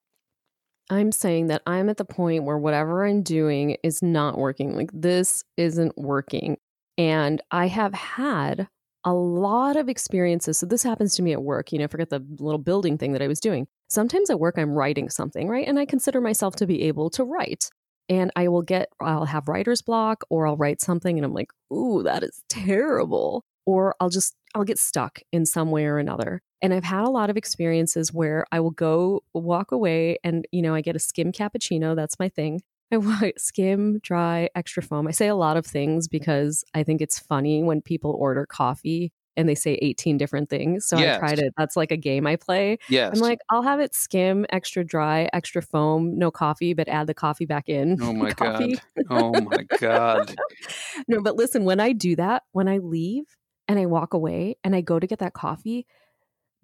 I'm 0.91 1.11
saying 1.13 1.49
that 1.49 1.63
I'm 1.67 1.89
at 1.89 1.97
the 1.97 2.05
point 2.05 2.45
where 2.45 2.59
whatever 2.59 3.05
I'm 3.05 3.23
doing 3.23 3.77
is 3.83 4.03
not 4.03 4.39
working. 4.39 4.77
Like 4.77 4.91
this 4.93 5.45
isn't 5.57 5.97
working. 5.99 6.59
And 6.97 7.43
I 7.51 7.67
have 7.67 7.93
had 7.93 8.69
a 9.05 9.13
lot 9.13 9.77
of 9.77 9.89
experiences. 9.89 10.59
So 10.59 10.67
this 10.67 10.83
happens 10.83 11.15
to 11.17 11.23
me 11.23 11.33
at 11.33 11.43
work. 11.43 11.73
You 11.73 11.79
know, 11.79 11.89
forget 11.89 12.11
the 12.11 12.25
little 12.39 12.59
building 12.59 12.99
thing 12.99 13.13
that 13.13 13.23
I 13.23 13.29
was 13.29 13.41
doing. 13.41 13.67
Sometimes 13.89 14.31
at 14.31 14.41
work, 14.41 14.57
I'm 14.59 14.73
writing 14.73 15.09
something, 15.09 15.49
right? 15.49 15.67
And 15.67 15.79
I 15.79 15.87
consider 15.87 16.21
myself 16.21 16.57
to 16.57 16.67
be 16.67 16.83
able 16.83 17.11
to 17.11 17.25
write. 17.25 17.71
And 18.09 18.31
I 18.37 18.49
will 18.49 18.63
get, 18.63 18.89
I'll 19.01 19.25
have 19.25 19.49
writer's 19.49 19.83
block 19.83 20.23
or 20.31 20.47
I'll 20.47 20.57
write 20.57 20.81
something 20.81 21.17
and 21.19 21.25
I'm 21.25 21.35
like, 21.35 21.51
ooh, 21.73 22.03
that 22.05 22.23
is 22.23 22.43
terrible. 22.49 23.45
Or 23.65 23.97
I'll 24.01 24.11
just, 24.11 24.35
I'll 24.55 24.65
get 24.65 24.79
stuck 24.79 25.21
in 25.33 25.45
some 25.47 25.71
way 25.71 25.87
or 25.87 25.99
another. 25.99 26.41
And 26.63 26.73
I've 26.73 26.85
had 26.85 27.05
a 27.05 27.11
lot 27.11 27.31
of 27.31 27.37
experiences 27.37 28.13
where 28.13 28.47
I 28.51 28.61
will 28.61 28.71
go 28.71 29.23
walk 29.35 29.73
away 29.73 30.19
and, 30.25 30.47
you 30.53 30.63
know, 30.63 30.75
I 30.75 30.81
get 30.81 30.97
a 30.97 31.01
skim 31.01 31.33
cappuccino. 31.33 31.95
That's 31.95 32.19
my 32.19 32.29
thing. 32.29 32.63
I 32.93 32.99
want 32.99 33.41
skim, 33.41 33.99
dry, 33.99 34.49
extra 34.55 34.83
foam. 34.83 35.09
I 35.09 35.11
say 35.11 35.27
a 35.27 35.35
lot 35.35 35.57
of 35.57 35.67
things 35.67 36.07
because 36.07 36.65
I 36.73 36.85
think 36.85 37.01
it's 37.01 37.19
funny 37.19 37.63
when 37.65 37.83
people 37.83 38.13
order 38.13 38.47
coffee 38.47 39.13
and 39.37 39.49
they 39.49 39.55
say 39.55 39.79
18 39.83 40.17
different 40.17 40.49
things. 40.49 40.87
So 40.87 40.99
yes. 40.99 41.17
I 41.17 41.19
try 41.19 41.35
to, 41.35 41.51
that's 41.57 41.77
like 41.77 41.93
a 41.93 41.97
game 41.97 42.27
I 42.27 42.37
play. 42.37 42.79
Yes. 42.89 43.13
I'm 43.15 43.21
like, 43.21 43.41
I'll 43.51 43.63
have 43.63 43.81
it 43.81 43.95
skim, 43.95 44.47
extra 44.51 44.85
dry, 44.85 45.29
extra 45.33 45.63
foam, 45.63 46.19
no 46.19 46.31
coffee, 46.31 46.75
but 46.75 46.89
add 46.89 47.07
the 47.07 47.15
coffee 47.15 47.45
back 47.45 47.69
in. 47.69 47.99
Oh 48.01 48.13
my 48.15 48.31
God. 48.31 48.65
Oh 49.11 49.33
my 49.41 49.65
God. 49.79 50.35
no, 51.09 51.21
but 51.21 51.37
listen, 51.37 51.65
when 51.65 51.81
I 51.81 51.93
do 51.93 52.17
that, 52.17 52.45
when 52.53 52.69
I 52.69 52.79
leave 52.79 53.25
and 53.69 53.79
I 53.79 53.87
walk 53.87 54.15
away 54.15 54.57
and 54.65 54.75
I 54.75 54.81
go 54.81 54.99
to 54.99 55.07
get 55.07 55.19
that 55.19 55.35
coffee, 55.35 55.87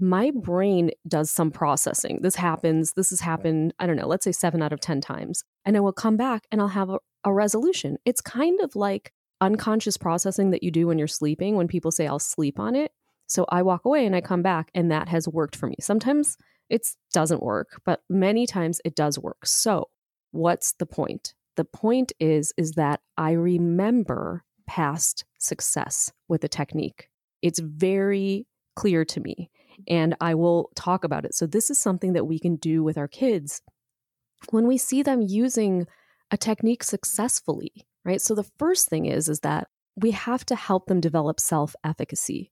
my 0.02 0.32
brain 0.35 0.90
does 1.06 1.30
some 1.30 1.50
processing. 1.50 2.18
This 2.23 2.35
happens, 2.35 2.92
this 2.94 3.11
has 3.11 3.21
happened, 3.21 3.73
I 3.78 3.87
don't 3.87 3.97
know, 3.97 4.09
let's 4.09 4.25
say 4.25 4.32
seven 4.32 4.61
out 4.61 4.73
of 4.73 4.80
10 4.80 5.00
times. 5.00 5.44
And 5.64 5.76
I 5.76 5.80
will 5.80 5.92
come 5.92 6.16
back 6.16 6.47
and 6.50 6.61
I'll 6.61 6.68
have 6.68 6.90
a, 6.90 6.99
a 7.25 7.32
resolution. 7.32 7.97
It's 8.04 8.21
kind 8.21 8.61
of 8.61 8.75
like 8.75 9.12
unconscious 9.40 9.97
processing 9.97 10.50
that 10.50 10.62
you 10.62 10.73
do 10.73 10.88
when 10.88 10.99
you're 10.99 11.06
sleeping, 11.06 11.56
when 11.56 11.68
people 11.68 11.92
say, 11.92 12.06
I'll 12.09 12.18
sleep 12.18 12.59
on 12.59 12.75
it. 12.75 12.90
So 13.26 13.47
I 13.49 13.62
walk 13.62 13.85
away 13.85 14.04
and 14.04 14.14
I 14.14 14.21
come 14.21 14.42
back, 14.42 14.71
and 14.75 14.90
that 14.90 15.09
has 15.09 15.28
worked 15.28 15.56
for 15.56 15.66
me. 15.66 15.76
Sometimes 15.80 16.37
it 16.68 16.87
doesn't 17.14 17.42
work, 17.42 17.80
but 17.87 18.02
many 18.11 18.47
times 18.47 18.80
it 18.85 18.94
does 18.94 19.18
work. 19.18 19.47
So, 19.47 19.88
what's 20.32 20.73
the 20.73 20.87
point? 20.87 21.35
The 21.56 21.64
point 21.64 22.12
is 22.21 22.52
is 22.56 22.73
that 22.73 23.00
I 23.16 23.32
remember 23.32 24.44
past 24.66 25.25
success 25.38 26.12
with 26.28 26.44
a 26.44 26.49
technique. 26.49 27.09
It's 27.40 27.59
very 27.59 28.47
clear 28.76 29.04
to 29.04 29.21
me 29.21 29.50
and 29.89 30.17
I 30.21 30.35
will 30.35 30.71
talk 30.75 31.05
about 31.05 31.25
it. 31.25 31.35
So, 31.35 31.47
this 31.47 31.71
is 31.71 31.79
something 31.79 32.12
that 32.12 32.27
we 32.27 32.39
can 32.39 32.57
do 32.57 32.83
with 32.83 32.99
our 32.99 33.09
kids 33.09 33.61
when 34.51 34.67
we 34.67 34.79
see 34.79 35.03
them 35.03 35.23
using 35.23 35.87
a 36.31 36.37
technique 36.37 36.83
successfully, 36.83 37.73
right? 38.05 38.21
So, 38.21 38.35
the 38.35 38.51
first 38.59 38.89
thing 38.89 39.07
is, 39.07 39.29
is 39.29 39.41
that 39.41 39.69
we 39.97 40.12
have 40.12 40.45
to 40.47 40.57
help 40.57 40.87
them 40.87 41.01
develop 41.01 41.41
self 41.41 41.75
efficacy, 41.85 42.51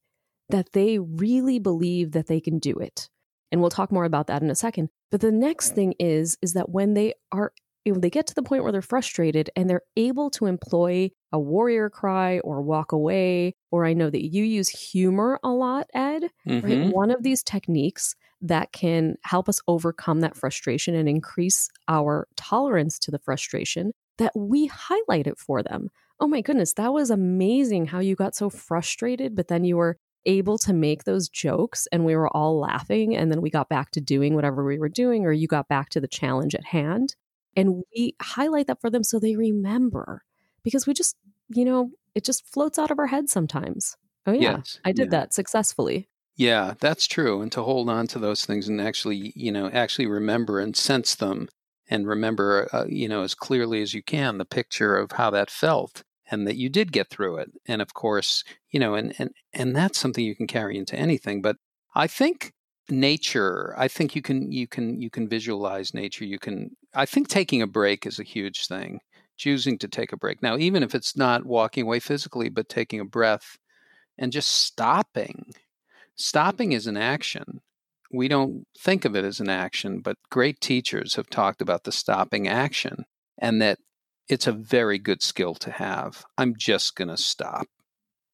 that 0.49 0.73
they 0.73 0.99
really 0.99 1.59
believe 1.59 2.11
that 2.11 2.27
they 2.27 2.39
can 2.39 2.59
do 2.59 2.73
it. 2.75 3.09
And 3.51 3.59
we'll 3.59 3.69
talk 3.69 3.91
more 3.91 4.05
about 4.05 4.27
that 4.27 4.41
in 4.41 4.49
a 4.49 4.55
second. 4.55 4.89
But 5.09 5.21
the 5.21 5.31
next 5.31 5.75
thing 5.75 5.93
is, 5.99 6.37
is 6.41 6.53
that 6.53 6.69
when 6.69 6.93
they 6.93 7.13
are 7.31 7.51
when 7.85 8.01
they 8.01 8.09
get 8.09 8.27
to 8.27 8.35
the 8.35 8.43
point 8.43 8.63
where 8.63 8.71
they're 8.71 8.81
frustrated 8.81 9.49
and 9.55 9.69
they're 9.69 9.83
able 9.95 10.29
to 10.31 10.45
employ 10.45 11.09
a 11.31 11.39
warrior 11.39 11.89
cry 11.89 12.39
or 12.39 12.61
walk 12.61 12.91
away, 12.91 13.55
or 13.71 13.85
I 13.85 13.93
know 13.93 14.09
that 14.09 14.25
you 14.25 14.43
use 14.43 14.69
humor 14.69 15.39
a 15.43 15.49
lot, 15.49 15.87
Ed, 15.93 16.23
mm-hmm. 16.47 16.65
right? 16.65 16.93
One 16.93 17.11
of 17.11 17.23
these 17.23 17.43
techniques 17.43 18.15
that 18.41 18.71
can 18.71 19.15
help 19.23 19.47
us 19.47 19.59
overcome 19.67 20.21
that 20.21 20.35
frustration 20.35 20.95
and 20.95 21.07
increase 21.07 21.69
our 21.87 22.27
tolerance 22.35 22.99
to 22.99 23.11
the 23.11 23.19
frustration 23.19 23.93
that 24.17 24.31
we 24.35 24.67
highlight 24.67 25.27
it 25.27 25.37
for 25.37 25.63
them. 25.63 25.89
Oh 26.19 26.27
my 26.27 26.41
goodness, 26.41 26.73
that 26.73 26.93
was 26.93 27.09
amazing 27.09 27.87
how 27.87 27.99
you 27.99 28.15
got 28.15 28.35
so 28.35 28.49
frustrated, 28.49 29.35
but 29.35 29.47
then 29.47 29.63
you 29.63 29.77
were 29.77 29.97
able 30.25 30.57
to 30.59 30.73
make 30.73 31.03
those 31.03 31.29
jokes 31.29 31.87
and 31.91 32.05
we 32.05 32.15
were 32.15 32.29
all 32.29 32.59
laughing 32.59 33.15
and 33.15 33.31
then 33.31 33.41
we 33.41 33.49
got 33.49 33.69
back 33.69 33.89
to 33.91 34.01
doing 34.01 34.35
whatever 34.35 34.63
we 34.63 34.77
were 34.77 34.89
doing 34.89 35.25
or 35.25 35.31
you 35.31 35.47
got 35.47 35.67
back 35.67 35.89
to 35.89 35.99
the 35.99 36.07
challenge 36.07 36.53
at 36.53 36.65
hand 36.65 37.15
and 37.55 37.83
we 37.95 38.15
highlight 38.21 38.67
that 38.67 38.81
for 38.81 38.89
them 38.89 39.03
so 39.03 39.19
they 39.19 39.35
remember 39.35 40.23
because 40.63 40.87
we 40.87 40.93
just, 40.93 41.15
you 41.49 41.65
know, 41.65 41.91
it 42.15 42.23
just 42.23 42.45
floats 42.51 42.79
out 42.79 42.91
of 42.91 42.99
our 42.99 43.07
head 43.07 43.29
sometimes. 43.29 43.97
Oh, 44.25 44.31
yeah, 44.31 44.57
yes. 44.57 44.79
I 44.85 44.91
did 44.91 45.07
yeah. 45.07 45.19
that 45.19 45.33
successfully. 45.33 46.07
Yeah, 46.35 46.75
that's 46.79 47.07
true. 47.07 47.41
And 47.41 47.51
to 47.51 47.63
hold 47.63 47.89
on 47.89 48.07
to 48.07 48.19
those 48.19 48.45
things 48.45 48.67
and 48.67 48.79
actually, 48.79 49.33
you 49.35 49.51
know, 49.51 49.69
actually 49.69 50.07
remember 50.07 50.59
and 50.59 50.75
sense 50.75 51.15
them 51.15 51.49
and 51.89 52.07
remember, 52.07 52.69
uh, 52.71 52.85
you 52.87 53.09
know, 53.09 53.23
as 53.23 53.35
clearly 53.35 53.81
as 53.81 53.93
you 53.93 54.01
can 54.01 54.37
the 54.37 54.45
picture 54.45 54.95
of 54.95 55.13
how 55.13 55.29
that 55.31 55.49
felt 55.49 56.03
and 56.29 56.47
that 56.47 56.55
you 56.55 56.69
did 56.69 56.93
get 56.93 57.09
through 57.09 57.37
it. 57.37 57.51
And 57.67 57.81
of 57.81 57.93
course, 57.93 58.43
you 58.69 58.79
know, 58.79 58.95
and, 58.95 59.13
and, 59.17 59.31
and 59.53 59.75
that's 59.75 59.99
something 59.99 60.23
you 60.23 60.35
can 60.35 60.47
carry 60.47 60.77
into 60.77 60.95
anything. 60.95 61.41
But 61.41 61.57
I 61.93 62.07
think 62.07 62.53
nature 62.89 63.73
i 63.77 63.87
think 63.87 64.15
you 64.15 64.21
can 64.21 64.51
you 64.51 64.67
can 64.67 64.99
you 64.99 65.09
can 65.09 65.27
visualize 65.27 65.93
nature 65.93 66.25
you 66.25 66.39
can 66.39 66.75
i 66.93 67.05
think 67.05 67.27
taking 67.27 67.61
a 67.61 67.67
break 67.67 68.05
is 68.05 68.19
a 68.19 68.23
huge 68.23 68.67
thing 68.67 68.99
choosing 69.41 69.79
to 69.79 69.87
take 69.87 70.13
a 70.13 70.17
break. 70.17 70.43
Now 70.43 70.55
even 70.57 70.83
if 70.83 70.93
it's 70.93 71.17
not 71.17 71.47
walking 71.47 71.83
away 71.83 71.99
physically 71.99 72.47
but 72.47 72.69
taking 72.69 72.99
a 72.99 73.05
breath 73.05 73.57
and 74.17 74.31
just 74.31 74.51
stopping. 74.51 75.51
Stopping 76.15 76.73
is 76.73 76.85
an 76.85 76.95
action. 76.95 77.61
We 78.13 78.27
don't 78.27 78.67
think 78.77 79.03
of 79.03 79.15
it 79.15 79.25
as 79.25 79.39
an 79.39 79.49
action 79.49 80.01
but 80.01 80.17
great 80.29 80.61
teachers 80.61 81.15
have 81.15 81.27
talked 81.27 81.59
about 81.59 81.85
the 81.85 81.91
stopping 81.91 82.47
action 82.47 83.05
and 83.39 83.59
that 83.63 83.79
it's 84.29 84.45
a 84.45 84.51
very 84.51 84.99
good 84.99 85.23
skill 85.23 85.55
to 85.55 85.71
have. 85.71 86.23
I'm 86.37 86.55
just 86.55 86.95
going 86.95 87.07
to 87.07 87.17
stop 87.17 87.67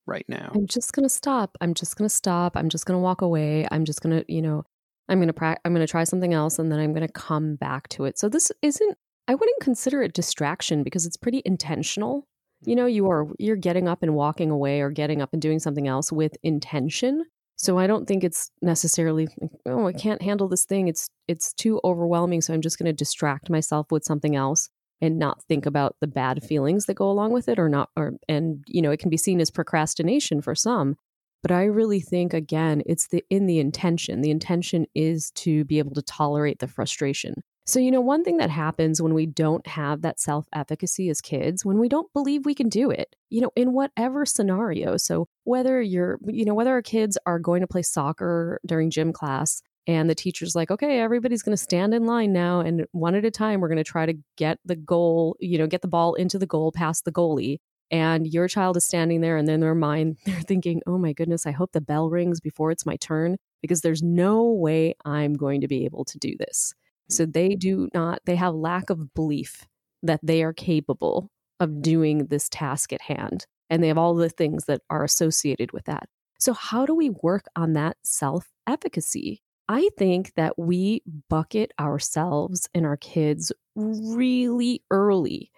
right 0.08 0.26
now. 0.28 0.52
I'm 0.54 0.68
just 0.68 0.94
going 0.94 1.04
to 1.04 1.10
stop. 1.10 1.58
I'm 1.62 1.74
just 1.74 1.98
going 1.98 2.08
to 2.08 2.14
stop. 2.14 2.56
I'm 2.56 2.70
just 2.70 2.86
going 2.86 2.98
to 2.98 3.02
walk 3.02 3.22
away. 3.22 3.68
I'm 3.72 3.86
just 3.86 4.02
going 4.02 4.18
to, 4.18 4.34
you 4.34 4.42
know, 4.42 4.64
I'm 5.10 5.20
going 5.20 5.28
to 5.28 5.34
pra- 5.34 5.58
I'm 5.64 5.74
going 5.74 5.86
to 5.86 5.92
try 5.92 6.04
something 6.04 6.34
else 6.34 6.60
and 6.60 6.72
then 6.72 6.80
I'm 6.80 6.94
going 6.94 7.06
to 7.08 7.14
come 7.14 7.56
back 7.56 7.88
to 7.90 8.06
it. 8.06 8.18
So 8.18 8.30
this 8.30 8.52
isn't 8.62 8.98
I 9.28 9.36
wouldn't 9.36 9.62
consider 9.62 10.02
it 10.02 10.14
distraction 10.14 10.84
because 10.84 11.06
it's 11.06 11.18
pretty 11.18 11.42
intentional. 11.46 12.26
You 12.62 12.76
know, 12.76 12.86
you 12.86 13.10
are 13.10 13.28
you're 13.38 13.56
getting 13.56 13.88
up 13.88 14.02
and 14.02 14.16
walking 14.16 14.50
away 14.50 14.82
or 14.82 14.90
getting 14.90 15.22
up 15.22 15.30
and 15.34 15.42
doing 15.42 15.60
something 15.60 15.88
else 15.88 16.12
with 16.12 16.36
intention. 16.44 17.26
So 17.58 17.78
I 17.80 17.88
don't 17.88 18.08
think 18.08 18.24
it's 18.24 18.52
necessarily 18.62 19.28
oh, 19.66 19.88
I 19.88 19.94
can't 19.94 20.22
handle 20.22 20.48
this 20.48 20.66
thing. 20.66 20.88
It's 20.88 21.10
it's 21.28 21.54
too 21.54 21.82
overwhelming, 21.84 22.42
so 22.42 22.54
I'm 22.54 22.62
just 22.62 22.80
going 22.80 22.86
to 22.86 22.94
distract 22.94 23.50
myself 23.50 23.92
with 23.92 24.04
something 24.04 24.36
else 24.36 24.70
and 25.02 25.20
not 25.20 25.44
think 25.44 25.66
about 25.66 25.96
the 26.02 26.08
bad 26.08 26.44
feelings 26.44 26.86
that 26.86 26.96
go 26.96 27.10
along 27.10 27.32
with 27.32 27.48
it 27.48 27.60
or 27.60 27.70
not 27.70 27.90
or 27.96 28.14
and 28.28 28.64
you 28.68 28.82
know 28.82 28.92
it 28.92 29.00
can 29.00 29.10
be 29.10 29.18
seen 29.18 29.40
as 29.40 29.52
procrastination 29.52 30.42
for 30.42 30.56
some 30.56 30.96
but 31.44 31.52
i 31.52 31.64
really 31.64 32.00
think 32.00 32.34
again 32.34 32.82
it's 32.86 33.08
the 33.08 33.24
in 33.30 33.46
the 33.46 33.60
intention. 33.60 34.22
The 34.22 34.32
intention 34.32 34.86
is 34.96 35.32
to 35.32 35.66
be 35.66 35.80
able 35.80 35.94
to 35.94 36.02
tolerate 36.02 36.60
the 36.60 36.68
frustration. 36.68 37.44
So 37.66 37.80
you 37.80 37.92
know 37.92 38.02
one 38.02 38.24
thing 38.24 38.38
that 38.38 38.50
happens 38.50 39.02
when 39.02 39.14
we 39.14 39.26
don't 39.26 39.66
have 39.68 40.02
that 40.02 40.20
self 40.20 40.48
efficacy 40.54 41.10
as 41.10 41.22
kids 41.22 41.66
when 41.66 41.80
we 41.80 41.90
don't 41.90 42.12
believe 42.14 42.46
we 42.46 42.56
can 42.56 42.70
do 42.70 42.90
it 42.92 43.16
you 43.30 43.42
know 43.42 43.52
in 43.56 43.74
whatever 43.74 44.26
scenario. 44.26 44.98
So 44.98 45.28
whether 45.44 45.82
you're 45.82 46.18
you 46.26 46.46
know 46.46 46.54
whether 46.54 46.72
our 46.72 46.82
kids 46.82 47.18
are 47.26 47.40
going 47.40 47.62
to 47.62 47.68
play 47.68 47.82
soccer 47.82 48.60
during 48.66 48.90
gym 48.90 49.14
class 49.14 49.62
and 49.88 50.10
the 50.10 50.16
teacher's 50.16 50.54
like, 50.54 50.70
okay, 50.70 51.00
everybody's 51.00 51.42
going 51.42 51.56
to 51.56 51.62
stand 51.62 51.94
in 51.94 52.06
line 52.06 52.34
now. 52.34 52.60
And 52.60 52.86
one 52.92 53.16
at 53.16 53.24
a 53.24 53.32
time, 53.32 53.62
we're 53.62 53.70
going 53.70 53.78
to 53.78 53.86
try 53.86 54.06
to 54.06 54.16
get 54.36 54.60
the 54.66 54.76
goal, 54.76 55.38
you 55.40 55.58
know, 55.58 55.66
get 55.66 55.82
the 55.82 55.88
ball 55.88 56.14
into 56.16 56.38
the 56.38 56.46
goal 56.46 56.74
past 56.74 57.06
the 57.06 57.12
goalie. 57.12 57.60
And 57.90 58.28
your 58.28 58.50
child 58.50 58.76
is 58.76 58.86
standing 58.86 59.22
there, 59.22 59.38
and 59.38 59.48
then 59.48 59.62
their 59.62 59.74
mind, 59.74 60.18
they're 60.26 60.42
thinking, 60.42 60.82
oh 60.86 60.98
my 60.98 61.14
goodness, 61.14 61.48
I 61.48 61.52
hope 61.52 61.72
the 61.72 61.80
bell 61.80 62.10
rings 62.10 62.42
before 62.42 62.70
it's 62.70 62.86
my 62.86 62.98
turn 62.98 63.38
because 63.62 63.80
there's 63.80 64.04
no 64.04 64.44
way 64.44 64.94
I'm 65.06 65.34
going 65.34 65.62
to 65.62 65.70
be 65.70 65.86
able 65.86 66.04
to 66.06 66.20
do 66.20 66.36
this. 66.38 66.74
So 67.10 67.26
mm. 67.26 67.34
they 67.34 67.56
do 67.56 67.88
not, 67.94 68.20
they 68.26 68.36
have 68.36 68.54
lack 68.54 68.90
of 68.90 69.14
belief 69.14 69.66
that 70.04 70.20
they 70.22 70.44
are 70.44 70.54
capable 70.54 71.32
of 71.62 71.82
doing 71.82 72.28
this 72.28 72.50
task 72.50 72.92
at 72.92 73.02
hand. 73.02 73.46
And 73.70 73.82
they 73.82 73.88
have 73.88 73.98
all 73.98 74.16
the 74.16 74.30
things 74.30 74.66
that 74.66 74.82
are 74.90 75.04
associated 75.04 75.72
with 75.72 75.86
that. 75.86 76.08
So, 76.40 76.54
how 76.54 76.86
do 76.86 76.94
we 76.96 77.10
work 77.10 77.46
on 77.56 77.74
that 77.74 77.98
self 78.04 78.50
efficacy? 78.68 79.42
I 79.70 79.90
think 79.98 80.34
that 80.36 80.58
we 80.58 81.02
bucket 81.30 81.74
ourselves 81.80 82.70
and 82.74 82.86
our 82.86 82.98
kids 82.98 83.52
really 83.76 84.82
early. 84.92 85.52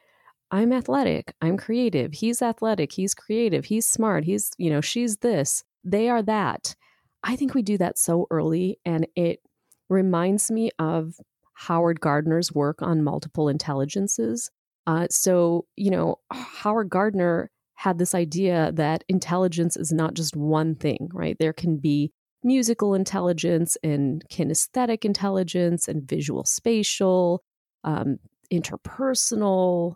I'm 0.52 0.74
athletic, 0.74 1.36
I'm 1.42 1.58
creative. 1.58 2.14
He's 2.14 2.42
athletic, 2.42 2.92
he's 2.92 3.14
creative, 3.14 3.66
he's 3.66 3.86
smart, 3.86 4.24
he's, 4.24 4.50
you 4.58 4.72
know, 4.72 4.82
she's 4.82 5.18
this, 5.18 5.64
they 5.84 6.10
are 6.10 6.24
that. 6.24 6.76
I 7.24 7.36
think 7.36 7.54
we 7.54 7.62
do 7.62 7.78
that 7.78 8.00
so 8.00 8.26
early 8.32 8.80
and 8.86 9.08
it 9.16 9.42
reminds 9.90 10.50
me 10.50 10.72
of 10.80 11.16
Howard 11.54 12.00
Gardner's 12.00 12.54
work 12.54 12.82
on 12.82 13.04
multiple 13.04 13.50
intelligences. 13.50 14.50
Uh, 14.88 15.08
so, 15.10 15.66
you 15.76 15.92
know, 15.92 16.16
Howard 16.32 16.90
Gardner 16.90 17.52
had 17.76 17.98
this 17.98 18.16
idea 18.16 18.72
that 18.74 19.04
intelligence 19.08 19.78
is 19.78 19.92
not 19.92 20.14
just 20.14 20.36
one 20.36 20.76
thing, 20.76 21.10
right? 21.14 21.38
There 21.40 21.54
can 21.54 21.78
be 21.78 22.12
musical 22.44 22.94
intelligence 22.94 23.78
and 23.84 24.24
kinesthetic 24.30 25.06
intelligence 25.06 25.88
and 25.88 26.08
visual 26.08 26.46
spatial, 26.46 27.44
um, 27.84 28.20
interpersonal, 28.52 29.96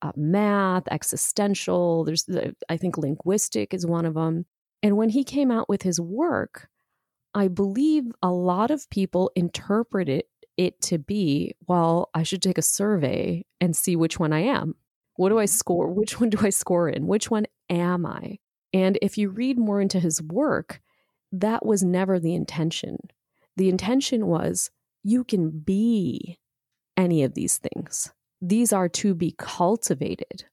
uh, 0.00 0.12
math, 0.16 0.84
existential. 0.90 2.04
There's, 2.04 2.28
I 2.68 2.76
think, 2.76 2.98
linguistic 2.98 3.74
is 3.74 3.86
one 3.86 4.06
of 4.06 4.14
them. 4.14 4.46
And 4.82 4.96
when 4.96 5.10
he 5.10 5.24
came 5.24 5.50
out 5.50 5.68
with 5.68 5.82
his 5.82 6.00
work, 6.00 6.68
I 7.34 7.48
believe 7.48 8.04
a 8.22 8.30
lot 8.30 8.70
of 8.70 8.88
people 8.90 9.30
interpreted 9.36 10.24
it 10.56 10.80
to 10.82 10.98
be, 10.98 11.54
well, 11.66 12.10
I 12.14 12.24
should 12.24 12.42
take 12.42 12.58
a 12.58 12.62
survey 12.62 13.44
and 13.60 13.74
see 13.74 13.96
which 13.96 14.18
one 14.18 14.32
I 14.32 14.40
am. 14.40 14.74
What 15.16 15.30
do 15.30 15.38
I 15.38 15.44
mm-hmm. 15.44 15.50
score? 15.50 15.88
Which 15.88 16.20
one 16.20 16.30
do 16.30 16.38
I 16.42 16.50
score 16.50 16.88
in? 16.88 17.06
Which 17.06 17.30
one 17.30 17.46
am 17.70 18.04
I? 18.06 18.38
And 18.72 18.98
if 19.02 19.18
you 19.18 19.28
read 19.28 19.58
more 19.58 19.80
into 19.80 20.00
his 20.00 20.22
work, 20.22 20.80
that 21.32 21.64
was 21.64 21.82
never 21.82 22.20
the 22.20 22.34
intention. 22.34 22.98
The 23.56 23.68
intention 23.68 24.26
was 24.26 24.70
you 25.02 25.24
can 25.24 25.50
be 25.50 26.38
any 26.96 27.22
of 27.22 27.34
these 27.34 27.58
things. 27.58 28.12
These 28.40 28.72
are 28.72 28.88
to 28.90 29.14
be 29.14 29.34
cultivated. 29.38 30.44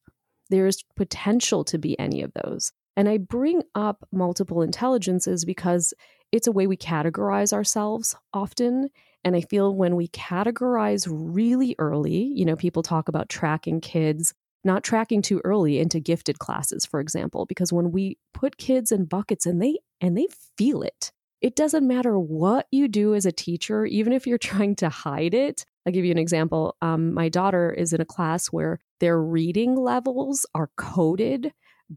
There's 0.50 0.84
potential 0.96 1.64
to 1.66 1.78
be 1.78 2.00
any 2.00 2.22
of 2.22 2.32
those. 2.34 2.72
And 2.96 3.08
I 3.08 3.18
bring 3.18 3.62
up 3.76 4.08
multiple 4.12 4.62
intelligences 4.62 5.46
because 5.46 5.94
it's 6.32 6.48
a 6.48 6.52
way 6.52 6.68
we 6.68 6.78
categorize 6.78 7.54
ourselves 7.54 8.16
often. 8.34 8.90
And 9.24 9.36
I 9.36 9.42
feel 9.42 9.76
when 9.76 9.96
we 9.96 10.08
categorize 10.10 11.08
really 11.10 11.76
early, 11.80 12.24
you 12.24 12.46
know, 12.46 12.56
people 12.56 12.84
talk 12.84 13.08
about 13.08 13.30
tracking 13.30 13.82
kids, 13.82 14.34
not 14.64 14.84
tracking 14.84 15.22
too 15.22 15.42
early 15.44 15.80
into 15.80 16.00
gifted 16.00 16.40
classes, 16.40 16.86
for 16.86 17.00
example, 17.00 17.46
because 17.46 17.72
when 17.72 17.92
we 17.92 18.18
put 18.34 18.58
kids 18.58 18.92
in 18.92 19.06
buckets 19.06 19.46
and 19.46 19.62
they 19.62 19.80
and 20.02 20.18
they 20.18 20.28
feel 20.58 20.82
it. 20.82 21.12
It 21.42 21.56
doesn't 21.56 21.88
matter 21.88 22.20
what 22.20 22.68
you 22.70 22.90
do 22.90 23.16
as 23.16 23.26
a 23.26 23.32
teacher, 23.32 23.86
even 23.86 24.12
if 24.12 24.28
you're 24.28 24.38
trying 24.50 24.76
to 24.78 24.90
hide 24.90 25.34
it. 25.34 25.66
I'll 25.86 25.94
give 25.94 26.06
you 26.06 26.12
an 26.12 26.18
example. 26.18 26.76
Um, 26.82 27.14
my 27.14 27.30
daughter 27.30 27.72
is 27.72 27.94
in 27.94 28.02
a 28.02 28.06
class 28.06 28.48
where 28.48 28.80
their 29.00 29.22
reading 29.22 29.76
levels 29.76 30.46
are 30.54 30.70
coded 30.78 31.54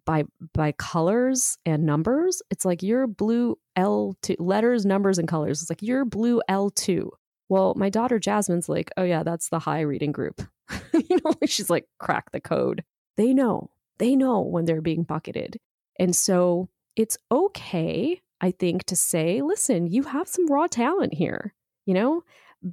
by 0.06 0.24
by 0.54 0.72
colors 0.72 1.58
and 1.66 1.84
numbers. 1.84 2.40
It's 2.50 2.64
like 2.64 2.82
your 2.82 3.06
blue 3.06 3.58
L2 3.76 4.36
letters, 4.38 4.86
numbers, 4.86 5.18
and 5.18 5.28
colors. 5.28 5.60
It's 5.60 5.70
like 5.70 5.82
your 5.82 6.04
blue 6.04 6.40
L2. 6.48 7.08
Well, 7.48 7.74
my 7.76 7.90
daughter 7.90 8.18
Jasmine's 8.18 8.68
like, 8.68 8.90
oh 8.96 9.02
yeah, 9.02 9.22
that's 9.22 9.50
the 9.50 9.58
high 9.58 9.82
reading 9.82 10.12
group. 10.12 10.40
you 10.92 11.18
know, 11.24 11.34
she's 11.46 11.70
like, 11.70 11.86
crack 11.98 12.30
the 12.32 12.40
code. 12.40 12.84
They 13.16 13.32
know. 13.32 13.70
They 13.98 14.16
know 14.16 14.40
when 14.40 14.64
they're 14.64 14.80
being 14.80 15.02
bucketed. 15.02 15.58
And 15.98 16.16
so 16.16 16.68
it's 16.96 17.18
okay, 17.30 18.20
I 18.40 18.50
think, 18.50 18.84
to 18.84 18.96
say, 18.96 19.42
listen, 19.42 19.86
you 19.86 20.02
have 20.04 20.28
some 20.28 20.46
raw 20.46 20.66
talent 20.66 21.14
here, 21.14 21.54
you 21.86 21.94
know, 21.94 22.24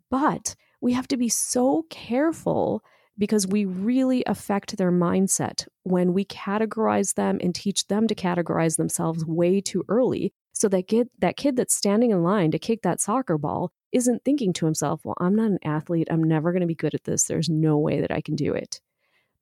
but 0.09 0.55
we 0.81 0.93
have 0.93 1.07
to 1.09 1.17
be 1.17 1.29
so 1.29 1.85
careful 1.89 2.83
because 3.17 3.45
we 3.45 3.65
really 3.65 4.23
affect 4.25 4.77
their 4.77 4.91
mindset 4.91 5.67
when 5.83 6.13
we 6.13 6.23
categorize 6.25 7.15
them 7.15 7.37
and 7.43 7.53
teach 7.53 7.87
them 7.87 8.07
to 8.07 8.15
categorize 8.15 8.77
themselves 8.77 9.25
way 9.25 9.59
too 9.59 9.83
early. 9.89 10.33
So 10.59 10.67
that 10.67 10.89
kid, 10.89 11.09
that 11.19 11.37
kid 11.37 11.55
that's 11.55 11.73
standing 11.73 12.11
in 12.11 12.21
line 12.21 12.51
to 12.51 12.59
kick 12.59 12.81
that 12.81 12.99
soccer 12.99 13.37
ball 13.37 13.71
isn't 13.93 14.25
thinking 14.25 14.51
to 14.53 14.65
himself, 14.65 14.99
well, 15.05 15.15
I'm 15.17 15.33
not 15.33 15.51
an 15.51 15.59
athlete. 15.63 16.09
I'm 16.11 16.21
never 16.21 16.51
going 16.51 16.61
to 16.61 16.67
be 16.67 16.75
good 16.75 16.93
at 16.93 17.05
this. 17.05 17.23
There's 17.23 17.47
no 17.47 17.77
way 17.77 18.01
that 18.01 18.11
I 18.11 18.19
can 18.19 18.35
do 18.35 18.53
it. 18.53 18.81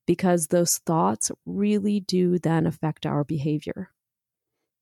Because 0.05 0.47
those 0.47 0.77
thoughts 0.77 1.31
really 1.45 1.99
do 1.99 2.37
then 2.37 2.67
affect 2.67 3.07
our 3.07 3.23
behavior. 3.23 3.89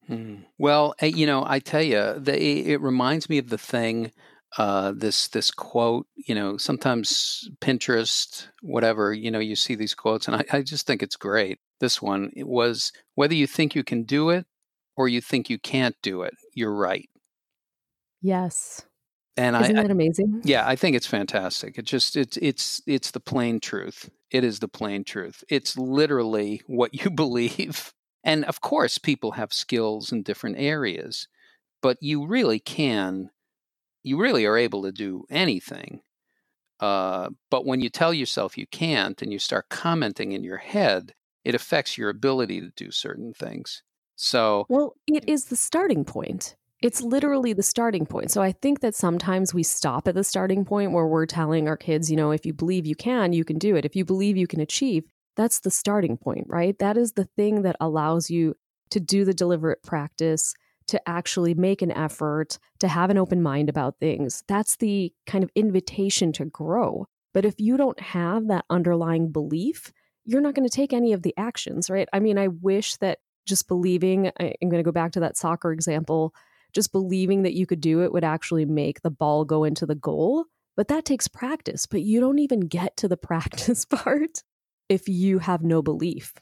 Hmm. 0.08 0.42
Well, 0.58 0.94
eh, 1.00 1.08
you 1.08 1.26
know, 1.26 1.46
I 1.48 1.60
tell 1.60 1.82
you, 1.82 1.98
it 1.98 2.82
reminds 2.82 3.30
me 3.30 3.38
of 3.38 3.50
the 3.50 3.58
thing 3.58 4.12
uh, 4.58 4.92
this 4.96 5.30
this 5.30 5.52
quote. 5.52 6.06
You 6.16 6.36
know, 6.36 6.58
sometimes 6.58 7.50
Pinterest, 7.60 8.48
whatever. 8.62 9.14
You 9.14 9.32
know, 9.32 9.40
you 9.40 9.56
see 9.56 9.74
these 9.76 9.96
quotes, 9.96 10.28
and 10.28 10.36
I, 10.36 10.44
I 10.52 10.62
just 10.62 10.86
think 10.86 11.02
it's 11.02 11.16
great. 11.16 11.60
This 11.80 12.02
one 12.02 12.30
it 12.36 12.48
was 12.48 12.92
whether 13.16 13.34
you 13.34 13.48
think 13.48 13.74
you 13.74 13.84
can 13.84 14.04
do 14.04 14.30
it 14.30 14.46
or 14.98 15.08
you 15.08 15.22
think 15.22 15.50
you 15.50 15.60
can't 15.60 15.96
do 16.02 16.24
it, 16.24 16.34
you're 16.54 16.74
right. 16.74 17.10
Yes. 18.22 18.86
And 19.38 19.56
Isn't 19.56 19.78
I, 19.78 19.84
that 19.84 19.92
amazing? 19.92 20.42
I, 20.44 20.48
yeah, 20.48 20.68
I 20.68 20.76
think 20.76 20.96
it's 20.96 21.08
fantastic. 21.08 21.78
It 21.78 21.86
just 21.86 22.16
it's 22.16 22.38
it's 22.38 22.82
it's 22.88 23.12
the 23.12 23.20
plain 23.20 23.60
truth. 23.60 24.10
It 24.32 24.44
is 24.44 24.60
the 24.60 24.68
plain 24.68 25.04
truth. 25.04 25.44
It's 25.50 25.78
literally 25.78 26.62
what 26.68 26.94
you 26.94 27.10
believe. 27.12 27.94
And 28.24 28.46
of 28.46 28.62
course, 28.62 28.98
people 28.98 29.34
have 29.34 29.54
skills 29.54 30.12
in 30.12 30.24
different 30.24 30.58
areas, 30.58 31.28
but 31.82 31.98
you 32.02 32.26
really 32.26 32.60
can 32.60 33.30
you 34.04 34.20
really 34.20 34.46
are 34.46 34.58
able 34.58 34.84
to 34.84 34.92
do 34.92 35.26
anything. 35.30 36.02
Uh, 36.80 37.30
but 37.50 37.66
when 37.66 37.82
you 37.82 37.90
tell 37.90 38.14
yourself 38.14 38.58
you 38.58 38.68
can't 38.68 39.22
and 39.22 39.34
you 39.34 39.40
start 39.40 39.70
commenting 39.70 40.32
in 40.32 40.44
your 40.44 40.58
head, 40.58 41.14
it 41.44 41.56
affects 41.56 41.98
your 41.98 42.10
ability 42.10 42.62
to 42.62 42.72
do 42.76 42.92
certain 42.92 43.34
things. 43.34 43.82
So, 44.16 44.66
well, 44.70 44.96
it 45.08 45.28
is 45.28 45.46
the 45.46 45.56
starting 45.56 46.06
point. 46.06 46.56
It's 46.82 47.02
literally 47.02 47.54
the 47.54 47.64
starting 47.64 48.06
point. 48.06 48.32
So 48.32 48.42
I 48.42 48.52
think 48.52 48.82
that 48.82 48.96
sometimes 48.96 49.54
we 49.54 49.64
stop 49.64 50.08
at 50.08 50.16
the 50.16 50.24
starting 50.24 50.66
point 50.66 50.92
where 50.92 51.08
we're 51.08 51.26
telling 51.26 51.68
our 51.68 51.78
kids, 51.78 52.12
you 52.12 52.18
know, 52.18 52.32
if 52.32 52.46
you 52.46 52.54
believe 52.54 52.86
you 52.86 52.96
can, 52.96 53.34
you 53.34 53.44
can 53.44 53.58
do 53.58 53.76
it. 53.76 53.86
If 53.86 53.96
you 53.96 54.06
believe 54.06 54.38
you 54.38 54.48
can 54.48 54.60
achieve, 54.60 55.04
that's 55.36 55.60
the 55.60 55.72
starting 55.72 56.18
point, 56.18 56.46
right? 56.48 56.78
That 56.80 56.98
is 56.98 57.14
the 57.14 57.26
thing 57.36 57.64
that 57.64 57.76
allows 57.80 58.30
you 58.30 58.56
to 58.92 59.00
do 59.00 59.26
the 59.26 59.34
deliberate 59.34 59.84
practice, 59.84 60.54
to 60.88 61.10
actually 61.10 61.54
make 61.54 61.82
an 61.82 61.92
effort, 61.92 62.60
to 62.80 62.88
have 62.88 63.10
an 63.10 63.18
open 63.18 63.42
mind 63.42 63.70
about 63.70 64.00
things. 64.00 64.44
That's 64.48 64.76
the 64.78 65.12
kind 65.26 65.44
of 65.44 65.50
invitation 65.56 66.32
to 66.34 66.46
grow. 66.46 67.08
But 67.34 67.46
if 67.46 67.56
you 67.58 67.78
don't 67.78 68.00
have 68.00 68.48
that 68.48 68.66
underlying 68.70 69.32
belief, 69.32 69.92
you're 70.24 70.42
not 70.42 70.54
going 70.56 70.68
to 70.68 70.76
take 70.76 70.94
any 70.94 71.14
of 71.14 71.24
the 71.24 71.34
actions, 71.38 71.90
right? 71.90 72.08
I 72.14 72.20
mean, 72.20 72.38
I 72.38 72.48
wish 72.48 72.96
that 72.98 73.20
just 73.46 73.68
believing, 73.68 74.32
I'm 74.40 74.54
going 74.62 74.80
to 74.80 74.84
go 74.84 74.92
back 74.92 75.12
to 75.14 75.20
that 75.22 75.38
soccer 75.38 75.72
example, 75.72 76.34
just 76.74 76.92
believing 76.92 77.44
that 77.44 77.54
you 77.54 77.66
could 77.66 77.82
do 77.82 78.04
it 78.04 78.12
would 78.12 78.24
actually 78.24 78.66
make 78.66 79.02
the 79.02 79.12
ball 79.12 79.46
go 79.46 79.64
into 79.64 79.86
the 79.86 79.96
goal. 79.96 80.46
But 80.76 80.90
that 80.90 81.06
takes 81.06 81.28
practice. 81.28 81.86
But 81.86 82.02
you 82.02 82.20
don't 82.20 82.40
even 82.40 82.62
get 82.62 82.98
to 82.98 83.08
the 83.08 83.18
practice 83.18 83.86
part 83.86 84.44
if 84.90 85.08
you 85.08 85.40
have 85.40 85.64
no 85.64 85.82
belief. 85.82 86.34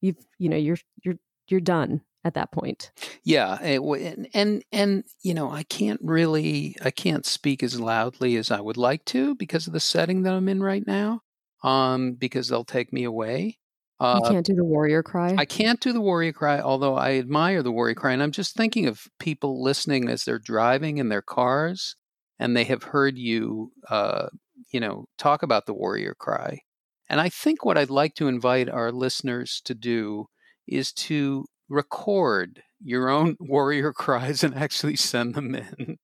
You've, 0.00 0.16
you 0.38 0.48
know, 0.48 0.56
you're, 0.56 0.78
you're, 1.04 1.18
you're 1.48 1.60
done 1.60 2.02
at 2.26 2.34
that 2.34 2.50
point. 2.50 2.90
Yeah, 3.22 3.62
it, 3.62 3.80
and, 3.80 4.28
and 4.34 4.64
and 4.72 5.04
you 5.22 5.32
know 5.32 5.48
I 5.50 5.62
can't 5.62 6.00
really 6.02 6.74
I 6.84 6.90
can't 6.90 7.24
speak 7.24 7.62
as 7.62 7.78
loudly 7.78 8.36
as 8.36 8.50
I 8.50 8.60
would 8.60 8.76
like 8.76 9.04
to 9.06 9.36
because 9.36 9.68
of 9.68 9.72
the 9.72 9.80
setting 9.80 10.22
that 10.22 10.34
I'm 10.34 10.48
in 10.48 10.60
right 10.60 10.84
now. 10.84 11.20
Um, 11.62 12.14
because 12.14 12.48
they'll 12.48 12.64
take 12.64 12.92
me 12.92 13.04
away. 13.04 13.58
Uh, 13.98 14.20
you 14.22 14.30
can't 14.30 14.46
do 14.46 14.54
the 14.54 14.64
warrior 14.64 15.02
cry. 15.02 15.34
I 15.38 15.46
can't 15.46 15.80
do 15.80 15.92
the 15.92 16.00
warrior 16.00 16.32
cry, 16.32 16.60
although 16.60 16.96
I 16.96 17.14
admire 17.14 17.62
the 17.62 17.72
warrior 17.72 17.94
cry. 17.94 18.12
And 18.12 18.22
I'm 18.22 18.32
just 18.32 18.54
thinking 18.54 18.86
of 18.86 19.06
people 19.18 19.62
listening 19.62 20.08
as 20.08 20.24
they're 20.24 20.38
driving 20.38 20.98
in 20.98 21.08
their 21.08 21.22
cars, 21.22 21.96
and 22.38 22.54
they 22.54 22.64
have 22.64 22.82
heard 22.82 23.16
you, 23.16 23.72
uh, 23.88 24.28
you 24.70 24.80
know, 24.80 25.06
talk 25.16 25.42
about 25.42 25.66
the 25.66 25.74
warrior 25.74 26.14
cry. 26.18 26.60
And 27.08 27.20
I 27.20 27.28
think 27.28 27.64
what 27.64 27.78
I'd 27.78 27.90
like 27.90 28.14
to 28.16 28.28
invite 28.28 28.68
our 28.68 28.92
listeners 28.92 29.62
to 29.64 29.74
do 29.74 30.26
is 30.66 30.92
to 30.92 31.46
record 31.68 32.62
your 32.82 33.08
own 33.08 33.36
warrior 33.40 33.92
cries 33.92 34.44
and 34.44 34.54
actually 34.54 34.96
send 34.96 35.34
them 35.34 35.54
in 35.54 35.96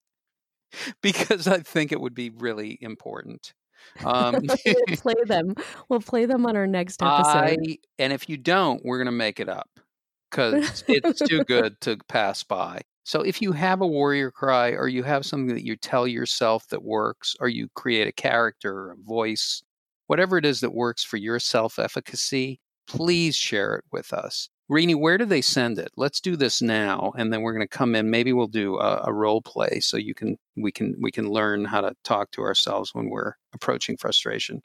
because 1.03 1.47
I 1.47 1.59
think 1.59 1.93
it 1.93 2.01
would 2.01 2.15
be 2.15 2.31
really 2.31 2.79
important. 2.81 3.53
Um, 4.05 4.37
we'll 4.67 4.87
play 4.97 5.15
them. 5.25 5.55
We'll 5.89 6.01
play 6.01 6.27
them 6.27 6.47
on 6.47 6.57
our 6.57 6.67
next 6.67 7.03
episode. 7.03 7.59
I, 7.67 7.79
and 7.99 8.13
if 8.13 8.29
you 8.29 8.37
don't, 8.37 8.85
we're 8.85 8.99
going 8.99 9.07
to 9.07 9.13
make 9.13 9.41
it 9.41 9.49
up 9.49 9.69
because 10.31 10.85
it's 10.89 11.21
too 11.21 11.45
good 11.49 11.81
to 11.83 11.99
pass 12.09 12.43
by. 12.43 12.81
So 13.05 13.23
if 13.23 13.43
you 13.43 13.53
have 13.53 13.81
a 13.81 13.87
warrior 13.87 14.31
cry 14.31 14.71
or 14.71 14.89
you 14.89 15.03
have 15.03 15.27
something 15.27 15.55
that 15.55 15.67
you 15.67 15.77
tell 15.77 16.07
yourself 16.07 16.69
that 16.69 16.85
works, 16.85 17.35
or 17.41 17.49
you 17.49 17.69
create 17.75 18.07
a 18.07 18.13
character 18.13 18.73
or 18.73 18.93
a 18.93 18.97
voice, 18.97 19.63
whatever 20.07 20.39
it 20.39 20.45
is 20.45 20.61
that 20.61 20.73
works 20.73 21.03
for 21.03 21.17
your 21.17 21.41
self 21.41 21.79
efficacy, 21.79 22.61
please 22.87 23.35
share 23.35 23.75
it 23.75 23.85
with 23.91 24.13
us 24.13 24.49
Rini, 24.73 24.97
where 24.97 25.19
do 25.19 25.27
they 25.27 25.43
send 25.43 25.79
it? 25.79 25.91
Let's 25.99 26.19
do 26.19 26.35
this 26.35 26.63
now, 26.63 27.13
and 27.19 27.31
then 27.31 27.43
we're 27.43 27.53
going 27.53 27.69
to 27.69 27.69
come 27.69 27.95
in. 27.95 28.09
Maybe 28.09 28.33
we'll 28.33 28.47
do 28.47 28.79
a, 28.79 29.03
a, 29.05 29.13
role 29.13 29.43
play 29.43 29.81
so 29.81 29.99
you 29.99 30.15
can 30.15 30.39
we 30.57 30.73
can 30.73 30.95
we 30.99 31.11
can 31.11 31.29
learn 31.29 31.67
how 31.67 31.83
to 31.83 31.95
talk 32.05 32.31
to 32.31 32.41
ourselves 32.41 32.95
when 32.95 33.11
we're 33.11 33.35
approaching 33.53 33.99
frustration. 33.99 34.63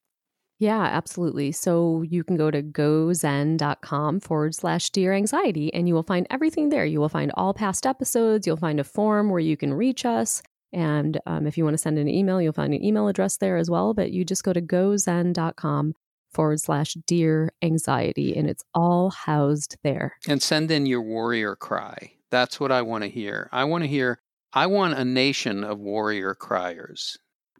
Yeah, 0.60 0.82
absolutely. 0.82 1.52
So 1.52 2.04
you 2.04 2.24
can 2.24 2.38
go 2.38 2.50
to 2.50 2.63
gozen.com 2.63 4.22
forward 4.22 4.56
slash 4.56 4.89
dear 4.91 5.13
anxiety 5.13 5.74
and 5.74 5.89
you 5.89 5.93
will 5.93 6.04
find 6.04 6.26
everything 6.30 6.70
there. 6.70 6.86
You 6.86 7.02
will 7.02 7.10
find 7.10 7.32
all 7.36 7.54
past 7.54 7.86
episodes. 7.86 8.48
You'll 8.48 8.58
find 8.58 8.80
a 8.80 8.86
form 8.86 9.30
where 9.30 9.41
you 9.41 9.58
can 9.58 9.74
reach 9.74 10.06
us. 10.06 10.41
And 10.74 11.20
um, 11.28 11.46
if 11.46 11.58
you 11.58 11.63
want 11.63 11.76
to 11.76 11.78
send 11.78 12.00
an 12.00 12.08
email, 12.08 12.41
you'll 12.41 12.54
find 12.54 12.74
an 12.74 12.84
email 12.84 13.08
address 13.08 13.38
there 13.38 13.58
as 13.58 13.70
well. 13.70 13.93
But 13.93 14.12
you 14.12 14.26
just 14.26 14.43
go 14.43 14.54
to 14.54 14.62
gozen.com 14.62 15.93
forward 16.38 16.62
slash 16.62 16.93
dear 17.06 17.52
anxiety 17.62 18.36
and 18.38 18.47
it's 18.50 18.63
all 18.73 19.10
housed 19.10 19.78
there. 19.84 20.15
And 20.28 20.41
send 20.41 20.71
in 20.71 20.86
your 20.86 21.02
warrior 21.02 21.56
cry. 21.56 22.13
That's 22.30 22.60
what 22.60 22.71
I 22.71 22.82
want 22.84 23.04
to 23.04 23.10
hear. 23.10 23.50
I 23.52 23.65
want 23.65 23.84
to 23.84 23.88
hear, 23.88 24.19
I 24.54 24.67
want 24.67 24.97
a 24.97 25.04
nation 25.04 25.63
of 25.63 25.80
warrior 25.80 26.36
criers 26.36 27.17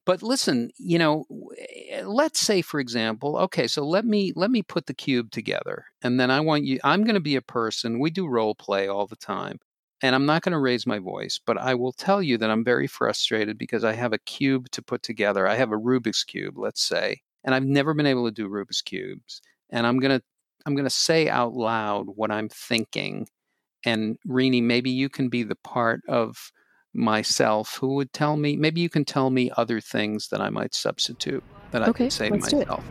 but 0.08 0.24
listen, 0.24 0.72
you 0.78 0.98
know, 0.98 1.26
eh, 1.58 2.02
let's 2.06 2.40
say 2.40 2.62
for 2.62 2.80
example, 2.80 3.36
okay, 3.40 3.68
so 3.68 3.86
let 3.86 4.06
me 4.06 4.32
let 4.38 4.50
me 4.50 4.63
put 4.63 4.86
the 4.86 4.94
cube 4.94 5.32
together. 5.32 5.84
And 6.02 6.18
then 6.18 6.32
I 6.32 6.40
want 6.40 6.63
you 6.63 6.80
I'm 6.82 7.04
going 7.04 7.16
to 7.16 7.20
be 7.20 7.36
a 7.36 7.42
person. 7.42 8.00
We 8.00 8.10
do 8.10 8.26
role 8.26 8.56
play 8.56 8.88
all 8.88 9.06
the 9.06 9.18
time. 9.18 9.60
And 10.02 10.16
I'm 10.16 10.26
not 10.26 10.44
going 10.44 10.54
to 10.54 10.60
raise 10.60 10.88
my 10.88 11.00
voice, 11.00 11.42
but 11.46 11.58
I 11.58 11.74
will 11.74 11.92
tell 11.92 12.22
you 12.24 12.38
that 12.38 12.50
I'm 12.50 12.63
very 12.63 12.88
frustrated 12.88 13.58
because 13.58 13.84
I 13.84 13.94
have 13.94 14.13
a 14.13 14.20
cube 14.20 14.70
to 14.72 14.82
put 14.82 15.04
together. 15.04 15.48
I 15.48 15.56
have 15.56 15.72
a 15.72 15.78
Rubik's 15.78 16.24
cube, 16.24 16.58
let's 16.58 16.84
say, 16.84 17.22
and 17.48 17.56
I've 17.56 17.66
never 17.66 17.94
been 17.94 18.06
able 18.06 18.26
to 18.26 18.32
do 18.32 18.50
Rubik's 18.50 18.82
cubes. 18.82 19.42
And 19.72 19.88
I'm 19.88 20.00
going 20.00 20.20
to 20.20 20.24
I'm 20.66 20.76
going 20.76 20.86
to 20.86 20.90
say 20.90 21.30
out 21.30 21.54
loud 21.54 22.08
what 22.08 22.30
I'm 22.30 22.50
thinking. 22.50 23.28
And 23.86 24.18
Rini, 24.28 24.62
maybe 24.62 24.92
you 24.92 25.08
can 25.08 25.30
be 25.30 25.44
the 25.44 25.56
part 25.56 26.02
of 26.10 26.52
myself 26.94 27.78
who 27.78 27.96
would 27.96 28.12
tell 28.12 28.36
me 28.36 28.58
maybe 28.58 28.82
you 28.82 28.90
can 28.90 29.06
tell 29.06 29.30
me 29.30 29.50
other 29.56 29.80
things 29.80 30.28
that 30.28 30.42
I 30.42 30.50
might 30.50 30.76
substitute 30.76 31.44
that 31.72 31.84
I 31.84 31.88
okay, 31.88 32.06
could 32.06 32.14
say 32.14 32.30
to 32.30 32.38
myself. 32.38 32.84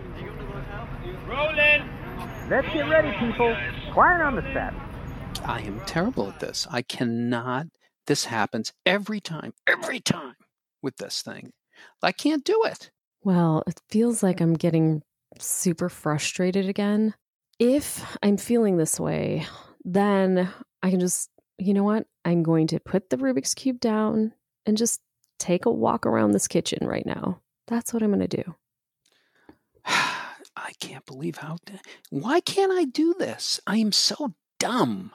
Rolling. 1.27 1.90
Let's 2.49 2.69
get 2.69 2.88
ready, 2.88 3.12
people. 3.19 3.55
Quiet 3.92 4.23
on 4.23 4.37
the 4.37 4.42
set. 4.55 4.73
I 5.45 5.61
am 5.61 5.81
terrible 5.85 6.29
at 6.29 6.40
this. 6.40 6.66
I 6.71 6.81
cannot. 6.81 7.66
This 8.07 8.25
happens 8.25 8.73
every 8.87 9.21
time, 9.21 9.53
every 9.66 10.01
time 10.01 10.37
with 10.81 10.97
this 10.97 11.21
thing. 11.21 11.53
I 12.03 12.12
can't 12.12 12.45
do 12.45 12.62
it. 12.64 12.90
Well, 13.26 13.64
it 13.66 13.82
feels 13.88 14.22
like 14.22 14.40
I'm 14.40 14.54
getting 14.54 15.02
super 15.40 15.88
frustrated 15.88 16.68
again. 16.68 17.12
If 17.58 18.16
I'm 18.22 18.36
feeling 18.36 18.76
this 18.76 19.00
way, 19.00 19.44
then 19.84 20.48
I 20.80 20.90
can 20.90 21.00
just 21.00 21.28
you 21.58 21.74
know 21.74 21.82
what? 21.82 22.06
I'm 22.24 22.44
going 22.44 22.68
to 22.68 22.78
put 22.78 23.10
the 23.10 23.16
Rubik's 23.16 23.52
Cube 23.52 23.80
down 23.80 24.32
and 24.64 24.76
just 24.76 25.00
take 25.40 25.66
a 25.66 25.72
walk 25.72 26.06
around 26.06 26.30
this 26.30 26.46
kitchen 26.46 26.86
right 26.86 27.04
now. 27.04 27.40
That's 27.66 27.92
what 27.92 28.04
I'm 28.04 28.10
going 28.10 28.28
to 28.28 28.44
do. 28.44 28.54
I 29.84 30.72
can't 30.78 31.04
believe 31.04 31.38
how. 31.38 31.56
Why 32.10 32.38
can't 32.38 32.70
I 32.70 32.84
do 32.84 33.12
this? 33.18 33.58
I 33.66 33.78
am 33.78 33.90
so 33.90 34.34
dumb. 34.60 35.10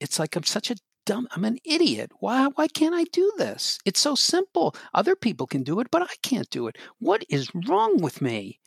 It's 0.00 0.18
like 0.18 0.34
I'm 0.34 0.42
such 0.42 0.72
a 0.72 0.76
dumb. 1.04 1.28
I'm 1.32 1.44
an 1.44 1.58
idiot. 1.64 2.12
Why? 2.20 2.48
Why 2.54 2.68
can't 2.68 2.94
I 2.94 3.04
do 3.04 3.32
this? 3.38 3.78
It's 3.84 4.00
so 4.00 4.14
simple. 4.14 4.74
Other 4.92 5.16
people 5.16 5.46
can 5.46 5.62
do 5.62 5.80
it, 5.80 5.90
but 5.90 6.02
I 6.02 6.14
can't 6.22 6.50
do 6.50 6.66
it. 6.66 6.76
What 6.98 7.24
is 7.28 7.50
wrong 7.68 7.98
with 8.00 8.22
me? 8.22 8.60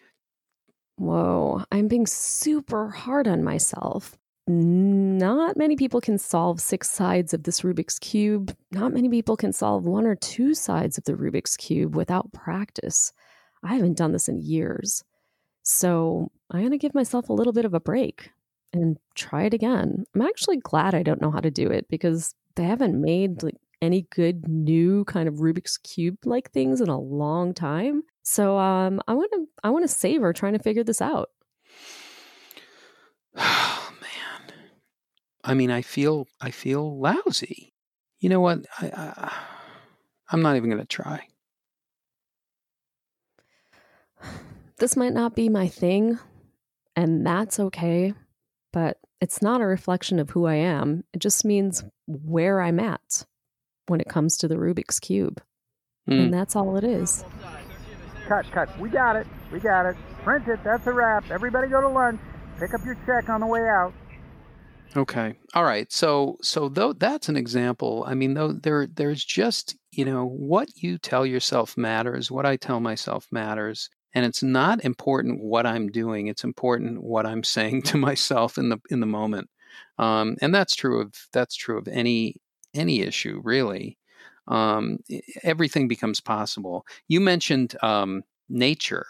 Whoa! 0.97 1.63
I'm 1.71 1.88
being 1.88 2.08
super 2.08 2.89
hard 2.89 3.28
on 3.28 3.43
myself 3.43 4.17
not 4.47 5.58
many 5.58 5.76
people 5.76 6.00
can 6.00 6.17
solve 6.17 6.62
six 6.62 6.89
sides 6.89 7.34
of 7.34 7.43
this 7.43 7.62
Rubik's 7.62 8.00
Cube. 8.00 8.56
Not 8.71 8.93
many 8.93 9.10
people 9.10 9.36
can 9.36 9.52
solve 9.52 9.86
one 9.86 10.06
or 10.06 10.15
two 10.15 10.54
sides 10.54 10.97
of 10.97 11.04
the 11.04 11.13
Rubik's 11.13 11.58
Cube 11.58 11.95
without 11.95 12.32
practice. 12.32 13.12
I 13.62 13.76
haven't 13.76 13.97
done 13.97 14.13
this 14.13 14.30
in 14.30 14.39
years. 14.39 15.04
So 15.63 16.32
I'm 16.50 16.62
going 16.62 16.71
to 16.71 16.78
give 16.78 16.95
myself 16.95 17.28
a 17.28 17.34
little 17.34 17.52
bit 17.52 17.65
of 17.65 17.73
a 17.73 17.82
break 17.82 18.32
and 18.74 18.98
try 19.16 19.44
it 19.44 19.54
again. 19.54 20.06
I'm 20.14 20.22
actually 20.22 20.58
glad 20.58 20.94
I 20.94 21.04
don't 21.04 21.22
know 21.22 21.32
how 21.32 21.40
to 21.40 21.52
do 21.52 21.70
it 21.70 21.88
because 21.90 22.34
they 22.56 22.64
haven't 22.64 23.00
made 23.00 23.44
like 23.44 23.56
any 23.82 24.08
good 24.12 24.48
new 24.48 25.06
kind 25.06 25.28
of 25.28 25.36
Rubik's 25.36 25.78
cube 25.78 26.18
like 26.26 26.52
things 26.52 26.82
in 26.82 26.90
a 26.90 27.00
long 27.00 27.54
time. 27.54 28.04
So 28.24 28.58
um, 28.58 29.02
I 29.08 29.14
want 29.14 29.32
to 29.34 29.46
I 29.64 29.70
want 29.70 29.84
to 29.84 29.88
savor 29.88 30.34
trying 30.34 30.54
to 30.54 30.60
figure 30.60 30.84
this 30.84 31.02
out. 31.02 31.30
Oh 33.40 33.94
man, 34.02 34.54
I 35.44 35.54
mean, 35.54 35.72
I 35.72 35.82
feel 35.82 36.28
I 36.42 36.52
feel 36.52 37.00
lousy. 37.00 37.74
You 38.20 38.30
know 38.30 38.40
what? 38.42 38.66
I, 38.80 38.88
I 38.88 39.34
I'm 40.32 40.42
not 40.42 40.56
even 40.56 40.70
going 40.70 40.82
to 40.82 40.88
try. 40.88 41.28
This 44.80 44.96
might 44.96 45.14
not 45.14 45.36
be 45.36 45.50
my 45.50 45.68
thing, 45.68 46.20
and 46.96 47.26
that's 47.26 47.60
okay, 47.60 48.14
but 48.72 48.98
it's 49.22 49.42
not 49.42 49.62
a 49.62 49.66
reflection 49.66 50.20
of 50.20 50.32
who 50.32 50.46
I 50.46 50.56
am. 50.56 51.04
It 51.14 51.20
just 51.20 51.46
means 51.46 51.84
where 52.06 52.62
I'm 52.62 52.80
at 52.80 53.26
when 53.88 54.00
it 54.02 54.10
comes 54.10 54.38
to 54.38 54.48
the 54.48 54.56
Rubik's 54.56 55.00
Cube. 55.00 55.42
Mm. 56.10 56.26
And 56.26 56.34
that's 56.34 56.56
all 56.56 56.78
it 56.78 56.84
is. 56.84 57.24
Cut, 58.28 58.46
cut. 58.52 58.80
We 58.80 58.90
got 58.90 59.16
it. 59.16 59.28
We 59.52 59.60
got 59.60 59.86
it. 59.86 59.96
Print 60.24 60.48
it. 60.48 60.64
That's 60.64 60.86
a 60.88 60.92
wrap. 60.92 61.30
Everybody 61.32 61.68
go 61.68 61.82
to 61.82 61.88
lunch. 61.88 62.20
Pick 62.60 62.74
up 62.74 62.84
your 62.86 62.98
check 63.06 63.30
on 63.30 63.40
the 63.40 63.48
way 63.48 63.62
out. 63.62 63.94
Okay. 64.96 65.36
All 65.54 65.64
right. 65.64 65.92
So 65.92 66.38
so 66.42 66.70
though 66.70 66.94
that's 66.94 67.30
an 67.30 67.38
example. 67.38 68.04
I 68.08 68.16
mean, 68.16 68.34
though 68.34 68.54
there 68.54 68.88
there's 68.88 69.24
just, 69.24 69.76
you 69.92 70.06
know, 70.06 70.26
what 70.26 70.70
you 70.76 70.98
tell 70.98 71.26
yourself 71.26 71.78
matters, 71.78 72.32
what 72.32 72.46
I 72.46 72.56
tell 72.56 72.80
myself 72.80 73.28
matters. 73.32 73.90
And 74.13 74.26
it's 74.26 74.41
not 74.41 74.84
important 74.84 75.43
what 75.43 75.65
I'm 75.65 75.89
doing. 75.89 76.28
It's 76.28 76.43
important 76.43 77.04
what 77.04 77.26
I'm 77.26 77.43
saying 77.43 77.84
to 77.84 77.98
myself 78.10 78.58
in 78.58 78.70
the 78.70 78.80
in 78.89 79.00
the 79.00 79.06
moment. 79.06 79.50
Um, 80.00 80.38
and 80.41 80.54
that's 80.54 80.76
true 80.76 81.02
of 81.02 81.13
that's 81.34 81.56
true 81.56 81.78
of 81.78 81.88
any 81.88 82.36
any 82.74 83.02
issue, 83.02 83.41
really. 83.43 83.98
Um, 84.48 85.00
everything 85.43 85.88
becomes 85.88 86.22
possible. 86.22 86.86
You 87.08 87.20
mentioned 87.20 87.76
um, 87.84 88.24
nature 88.48 89.06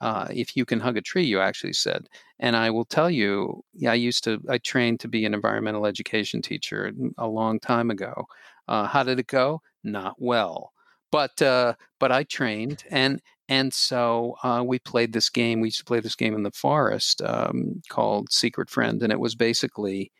uh, 0.00 0.26
if 0.30 0.56
you 0.56 0.64
can 0.64 0.80
hug 0.80 0.96
a 0.96 1.02
tree, 1.02 1.24
you 1.24 1.40
actually 1.40 1.74
said. 1.74 2.08
And 2.38 2.56
I 2.56 2.70
will 2.70 2.86
tell 2.86 3.10
you, 3.10 3.62
yeah, 3.74 3.92
I 3.92 3.96
used 3.96 4.24
to, 4.24 4.40
I 4.48 4.58
trained 4.58 5.00
to 5.00 5.08
be 5.08 5.24
an 5.26 5.34
environmental 5.34 5.86
education 5.86 6.40
teacher 6.40 6.92
a 7.18 7.28
long 7.28 7.60
time 7.60 7.90
ago. 7.90 8.26
Uh, 8.66 8.86
how 8.86 9.02
did 9.02 9.18
it 9.18 9.26
go? 9.26 9.60
Not 9.84 10.14
well. 10.18 10.72
But 11.12 11.42
uh, 11.42 11.74
but 11.98 12.12
I 12.12 12.22
trained 12.22 12.84
and 12.88 13.20
and 13.50 13.74
so 13.74 14.36
uh, 14.44 14.62
we 14.64 14.78
played 14.78 15.12
this 15.12 15.28
game. 15.28 15.60
We 15.60 15.68
used 15.68 15.80
to 15.80 15.84
play 15.84 16.00
this 16.00 16.14
game 16.14 16.34
in 16.34 16.44
the 16.44 16.52
forest 16.52 17.20
um, 17.20 17.82
called 17.90 18.32
Secret 18.32 18.70
Friend, 18.70 19.02
and 19.02 19.12
it 19.12 19.20
was 19.20 19.34
basically 19.34 20.12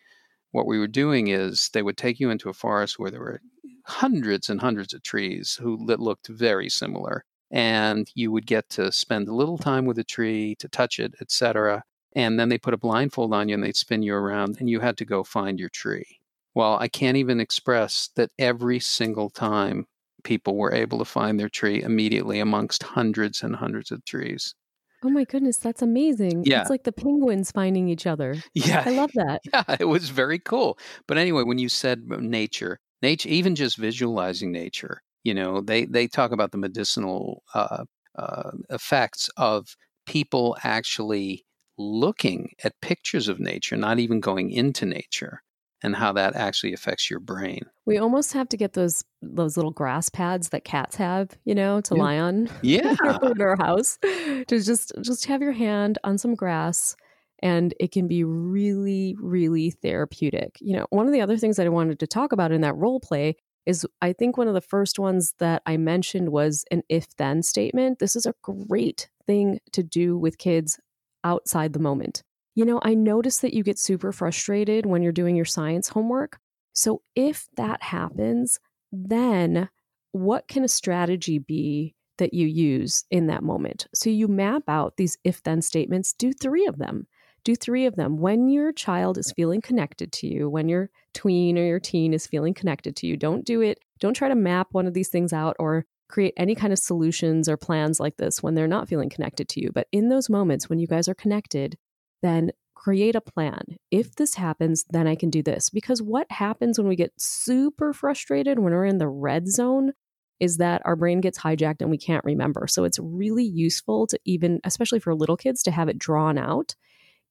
what 0.51 0.66
we 0.66 0.79
were 0.79 0.88
doing 0.88 1.29
is 1.29 1.71
they 1.73 1.83
would 1.83 1.97
take 1.97 2.19
you 2.19 2.31
into 2.31 2.49
a 2.49 2.55
forest 2.55 2.99
where 2.99 3.11
there 3.11 3.21
were 3.21 3.40
hundreds 3.85 4.51
and 4.51 4.61
hundreds 4.61 4.93
of 4.93 5.03
trees 5.03 5.57
who 5.61 5.77
looked 5.77 6.29
very 6.29 6.69
similar 6.69 7.25
and 7.53 8.11
you 8.14 8.31
would 8.33 8.47
get 8.47 8.69
to 8.71 8.93
spend 8.93 9.29
a 9.29 9.35
little 9.35 9.59
time 9.59 9.87
with 9.87 9.99
a 9.99 10.05
tree 10.05 10.57
to 10.57 10.69
touch 10.69 10.99
it, 10.99 11.14
etc. 11.21 11.83
And 12.14 12.38
then 12.38 12.49
they 12.49 12.59
put 12.59 12.75
a 12.75 12.79
blindfold 12.79 13.33
on 13.33 13.49
you 13.49 13.55
and 13.55 13.62
they'd 13.64 13.77
spin 13.77 14.03
you 14.03 14.14
around 14.14 14.57
and 14.59 14.69
you 14.69 14.81
had 14.81 14.97
to 14.99 15.05
go 15.05 15.25
find 15.25 15.59
your 15.59 15.69
tree. 15.69 16.21
Well, 16.55 16.77
I 16.81 16.88
can't 16.88 17.16
even 17.16 17.40
express 17.40 18.11
that 18.16 18.31
every 18.38 18.81
single 18.81 19.31
time 19.31 19.87
people 20.24 20.56
were 20.56 20.72
able 20.72 20.98
to 20.98 21.04
find 21.04 21.38
their 21.38 21.48
tree 21.48 21.83
immediately 21.83 22.40
amongst 22.40 22.83
hundreds 22.83 23.42
and 23.42 23.56
hundreds 23.56 23.90
of 23.90 24.04
trees. 24.04 24.54
Oh 25.02 25.09
my 25.09 25.24
goodness, 25.24 25.56
that's 25.56 25.80
amazing. 25.80 26.44
Yeah. 26.44 26.61
It's 26.61 26.70
like 26.70 26.85
the 26.85 26.92
penguins 26.92 27.50
finding 27.50 27.88
each 27.88 28.06
other. 28.06 28.35
Yeah. 28.54 28.83
I 28.85 28.90
love 28.90 29.11
that. 29.14 29.40
Yeah, 29.52 29.76
it 29.80 29.87
was 29.88 30.11
very 30.11 30.38
cool. 30.38 30.78
But 31.06 31.16
anyway, 31.16 31.42
when 31.42 31.59
you 31.59 31.68
said 31.68 32.02
nature, 32.06 32.78
nature, 33.00 33.28
even 33.28 33.54
just 33.54 33.78
visualizing 33.78 34.52
nature, 34.52 35.00
you 35.24 35.35
know, 35.35 35.61
they 35.61 35.87
they 35.87 36.06
talk 36.06 36.33
about 36.33 36.52
the 36.52 36.59
medicinal 36.59 37.42
uh, 37.54 37.85
uh, 38.16 38.50
effects 38.68 39.30
of 39.37 39.74
people 40.06 40.56
actually 40.64 41.44
looking 41.78 42.52
at 42.62 42.80
pictures 42.83 43.28
of 43.28 43.40
nature, 43.40 43.76
not 43.76 43.98
even 43.98 44.20
going 44.20 44.50
into 44.50 44.85
nature, 44.85 45.42
and 45.83 45.97
how 45.97 46.12
that 46.12 46.37
actually 46.37 46.73
affects 46.73 47.11
your 47.11 47.21
brain. 47.21 47.62
We 47.87 47.99
almost 47.99 48.33
have 48.33 48.49
to 48.51 48.57
get 48.57 48.75
those 48.75 49.05
those 49.23 49.57
little 49.57 49.71
grass 49.71 50.09
pads 50.09 50.51
that 50.51 50.64
cats 50.64 50.97
have, 50.97 51.31
you 51.45 51.55
know, 51.55 51.81
to 51.83 51.95
yeah. 51.95 52.03
lie 52.03 52.19
on. 52.19 52.49
Yeah, 52.62 52.95
in 53.23 53.40
our 53.40 53.57
house, 53.57 53.99
to 54.03 54.45
just 54.49 54.93
just 55.03 55.27
have 55.27 55.43
your 55.43 55.53
hand 55.53 55.99
on 56.05 56.19
some 56.19 56.35
grass. 56.35 56.97
And 57.43 57.73
it 57.81 57.90
can 57.90 58.07
be 58.07 58.23
really, 58.23 59.16
really 59.19 59.71
therapeutic. 59.71 60.59
You 60.61 60.77
know, 60.77 60.87
one 60.90 61.07
of 61.07 61.12
the 61.12 61.23
other 61.23 61.38
things 61.38 61.57
that 61.57 61.64
I 61.64 61.71
wanted 61.71 61.99
to 62.01 62.07
talk 62.07 62.33
about 62.33 62.53
in 62.53 62.61
that 62.61 62.77
role 62.77 63.01
play 63.01 63.37
is 63.64 63.87
I 64.03 64.12
think 64.12 64.37
one 64.37 64.49
of 64.49 64.55
the 64.55 64.61
first 64.61 64.99
ones 64.99 65.35
that 65.38 65.62
I 65.64 65.79
mentioned 65.79 66.31
was 66.31 66.64
an 66.71 66.83
if 66.88 67.16
then 67.16 67.43
statement. 67.43 67.99
This 67.99 68.14
is 68.14 68.27
a 68.27 68.35
great 68.43 69.09
thing 69.27 69.61
to 69.73 69.83
do 69.83 70.19
with 70.19 70.38
kids 70.38 70.79
outside 71.25 71.73
the 71.73 71.79
moment. 71.79 72.23
You 72.54 72.64
know, 72.64 72.80
I 72.82 72.94
notice 72.94 73.38
that 73.38 73.54
you 73.54 73.62
get 73.62 73.78
super 73.78 74.12
frustrated 74.12 74.86
when 74.86 75.02
you're 75.02 75.12
doing 75.12 75.36
your 75.36 75.44
science 75.44 75.88
homework. 75.88 76.38
So 76.72 77.02
if 77.14 77.48
that 77.56 77.82
happens, 77.82 78.58
then 78.92 79.68
what 80.12 80.48
can 80.48 80.64
a 80.64 80.68
strategy 80.68 81.38
be 81.38 81.94
that 82.18 82.34
you 82.34 82.46
use 82.46 83.04
in 83.10 83.28
that 83.28 83.42
moment? 83.42 83.86
So 83.94 84.10
you 84.10 84.28
map 84.28 84.64
out 84.68 84.96
these 84.96 85.16
if 85.24 85.42
then 85.42 85.62
statements, 85.62 86.12
do 86.12 86.32
three 86.32 86.66
of 86.66 86.78
them. 86.78 87.06
Do 87.42 87.56
three 87.56 87.86
of 87.86 87.96
them. 87.96 88.18
When 88.18 88.50
your 88.50 88.70
child 88.72 89.16
is 89.16 89.32
feeling 89.32 89.62
connected 89.62 90.12
to 90.12 90.26
you, 90.26 90.50
when 90.50 90.68
your 90.68 90.90
tween 91.14 91.56
or 91.56 91.64
your 91.64 91.80
teen 91.80 92.12
is 92.12 92.26
feeling 92.26 92.52
connected 92.52 92.96
to 92.96 93.06
you, 93.06 93.16
don't 93.16 93.46
do 93.46 93.62
it. 93.62 93.78
Don't 93.98 94.12
try 94.12 94.28
to 94.28 94.34
map 94.34 94.68
one 94.72 94.86
of 94.86 94.92
these 94.92 95.08
things 95.08 95.32
out 95.32 95.56
or 95.58 95.86
create 96.10 96.34
any 96.36 96.54
kind 96.54 96.72
of 96.72 96.78
solutions 96.78 97.48
or 97.48 97.56
plans 97.56 97.98
like 97.98 98.16
this 98.18 98.42
when 98.42 98.54
they're 98.54 98.66
not 98.66 98.88
feeling 98.88 99.08
connected 99.08 99.48
to 99.48 99.60
you. 99.62 99.70
But 99.72 99.86
in 99.90 100.08
those 100.10 100.28
moments 100.28 100.68
when 100.68 100.78
you 100.78 100.86
guys 100.86 101.08
are 101.08 101.14
connected, 101.14 101.78
then 102.22 102.50
create 102.74 103.14
a 103.14 103.20
plan. 103.20 103.61
If 103.90 104.14
this 104.16 104.35
happens, 104.35 104.85
then 104.90 105.06
I 105.06 105.14
can 105.14 105.30
do 105.30 105.42
this. 105.42 105.68
Because 105.68 106.00
what 106.00 106.30
happens 106.30 106.78
when 106.78 106.88
we 106.88 106.96
get 106.96 107.12
super 107.18 107.92
frustrated 107.92 108.59
when 108.59 108.72
we're 108.72 108.87
in 108.87 108.98
the 108.98 109.09
red 109.09 109.48
zone 109.48 109.92
is 110.40 110.56
that 110.56 110.80
our 110.87 110.96
brain 110.96 111.20
gets 111.20 111.38
hijacked 111.38 111.83
and 111.83 111.90
we 111.90 111.98
can't 111.98 112.24
remember. 112.24 112.66
So 112.66 112.85
it's 112.85 112.98
really 112.98 113.44
useful 113.44 114.06
to 114.06 114.18
even, 114.24 114.61
especially 114.64 114.98
for 114.98 115.14
little 115.14 115.37
kids, 115.37 115.62
to 115.64 115.70
have 115.70 115.88
it 115.88 115.98
drawn 115.98 116.38
out 116.38 116.74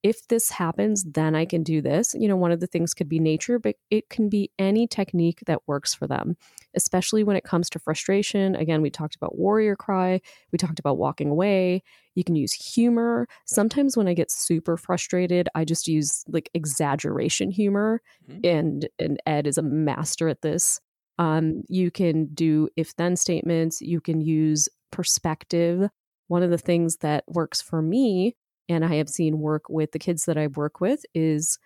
if 0.02 0.26
this 0.28 0.50
happens, 0.50 1.04
then 1.04 1.34
I 1.34 1.44
can 1.44 1.62
do 1.62 1.82
this. 1.82 2.14
You 2.14 2.26
know, 2.28 2.36
one 2.36 2.52
of 2.52 2.60
the 2.60 2.66
things 2.66 2.94
could 2.94 3.08
be 3.08 3.18
nature, 3.18 3.58
but 3.58 3.76
it 3.90 4.08
can 4.08 4.28
be 4.28 4.50
any 4.58 4.86
technique 4.86 5.40
that 5.46 5.66
works 5.66 5.94
for 5.94 6.06
them, 6.06 6.36
especially 6.74 7.22
when 7.22 7.36
it 7.36 7.44
comes 7.44 7.68
to 7.70 7.78
frustration. 7.78 8.54
Again, 8.56 8.80
we 8.80 8.90
talked 8.90 9.14
about 9.14 9.38
warrior 9.38 9.76
cry, 9.76 10.20
we 10.52 10.58
talked 10.58 10.78
about 10.78 10.98
walking 10.98 11.28
away. 11.28 11.82
You 12.14 12.24
can 12.24 12.34
use 12.34 12.52
humor. 12.52 13.28
Sometimes 13.44 13.96
when 13.96 14.08
I 14.08 14.14
get 14.14 14.30
super 14.30 14.76
frustrated, 14.76 15.48
I 15.54 15.64
just 15.64 15.86
use 15.86 16.24
like 16.28 16.50
exaggeration 16.54 17.50
humor, 17.50 18.02
mm-hmm. 18.28 18.40
and 18.44 18.88
and 18.98 19.20
Ed 19.26 19.46
is 19.46 19.58
a 19.58 19.62
master 19.62 20.28
at 20.28 20.42
this. 20.42 20.80
Um, 21.18 21.62
you 21.68 21.90
can 21.90 22.26
do 22.32 22.68
if 22.76 22.96
then 22.96 23.16
statements. 23.16 23.80
You 23.80 24.00
can 24.00 24.20
use 24.20 24.68
perspective. 24.90 25.88
One 26.28 26.42
of 26.42 26.50
the 26.50 26.58
things 26.58 26.96
that 26.98 27.24
works 27.28 27.60
for 27.60 27.82
me 27.82 28.36
and 28.70 28.84
I 28.84 28.94
have 28.96 29.08
seen 29.08 29.40
work 29.40 29.68
with 29.68 29.92
the 29.92 29.98
kids 29.98 30.24
that 30.24 30.38
I 30.38 30.46
work 30.46 30.80
with 30.80 31.04
is 31.12 31.58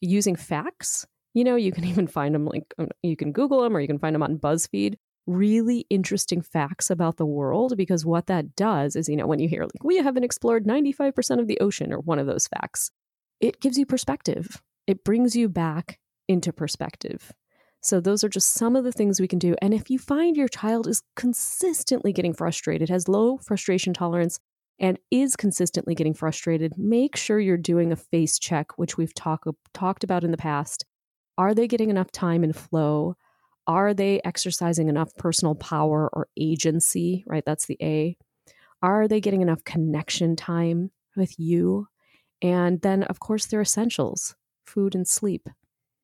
using 0.00 0.34
facts. 0.34 1.06
You 1.34 1.44
know, 1.44 1.56
you 1.56 1.70
can 1.70 1.84
even 1.92 2.06
find 2.06 2.34
them 2.34 2.46
like 2.46 2.74
you 3.02 3.16
can 3.16 3.32
Google 3.32 3.62
them 3.62 3.76
or 3.76 3.80
you 3.80 3.86
can 3.86 3.98
find 3.98 4.14
them 4.14 4.22
on 4.22 4.38
BuzzFeed. 4.38 4.94
Really 5.26 5.84
interesting 5.90 6.40
facts 6.40 6.88
about 6.88 7.18
the 7.18 7.26
world 7.26 7.76
because 7.76 8.06
what 8.06 8.28
that 8.28 8.56
does 8.56 8.96
is, 8.96 9.10
you 9.10 9.16
know, 9.16 9.26
when 9.26 9.40
you 9.40 9.48
hear 9.48 9.62
like, 9.62 9.84
we 9.84 9.98
haven't 9.98 10.24
explored 10.24 10.64
95% 10.64 11.38
of 11.38 11.46
the 11.46 11.60
ocean 11.60 11.92
or 11.92 11.98
one 11.98 12.18
of 12.18 12.26
those 12.26 12.48
facts, 12.48 12.90
it 13.40 13.60
gives 13.60 13.76
you 13.76 13.84
perspective. 13.84 14.62
It 14.86 15.04
brings 15.04 15.36
you 15.36 15.50
back 15.50 15.98
into 16.28 16.50
perspective. 16.50 17.30
So, 17.80 18.00
those 18.00 18.24
are 18.24 18.28
just 18.28 18.54
some 18.54 18.74
of 18.74 18.84
the 18.84 18.90
things 18.90 19.20
we 19.20 19.28
can 19.28 19.38
do. 19.38 19.54
And 19.62 19.72
if 19.72 19.88
you 19.88 19.98
find 19.98 20.36
your 20.36 20.48
child 20.48 20.88
is 20.88 21.02
consistently 21.14 22.12
getting 22.12 22.34
frustrated, 22.34 22.88
has 22.88 23.06
low 23.06 23.36
frustration 23.36 23.94
tolerance, 23.94 24.40
and 24.78 24.98
is 25.10 25.36
consistently 25.36 25.94
getting 25.94 26.14
frustrated, 26.14 26.74
make 26.76 27.16
sure 27.16 27.40
you're 27.40 27.56
doing 27.56 27.92
a 27.92 27.96
face 27.96 28.38
check, 28.38 28.78
which 28.78 28.96
we've 28.96 29.14
talk, 29.14 29.44
talked 29.74 30.04
about 30.04 30.24
in 30.24 30.30
the 30.30 30.36
past. 30.36 30.84
Are 31.36 31.54
they 31.54 31.66
getting 31.68 31.90
enough 31.90 32.10
time 32.10 32.44
and 32.44 32.54
flow? 32.54 33.16
Are 33.66 33.92
they 33.92 34.20
exercising 34.24 34.88
enough 34.88 35.14
personal 35.16 35.54
power 35.54 36.08
or 36.12 36.28
agency? 36.38 37.24
Right? 37.26 37.44
That's 37.44 37.66
the 37.66 37.78
A. 37.82 38.16
Are 38.82 39.08
they 39.08 39.20
getting 39.20 39.42
enough 39.42 39.64
connection 39.64 40.36
time 40.36 40.90
with 41.16 41.38
you? 41.38 41.86
And 42.40 42.80
then, 42.80 43.02
of 43.04 43.20
course, 43.20 43.46
their 43.46 43.60
essentials 43.60 44.36
food 44.66 44.94
and 44.94 45.08
sleep. 45.08 45.48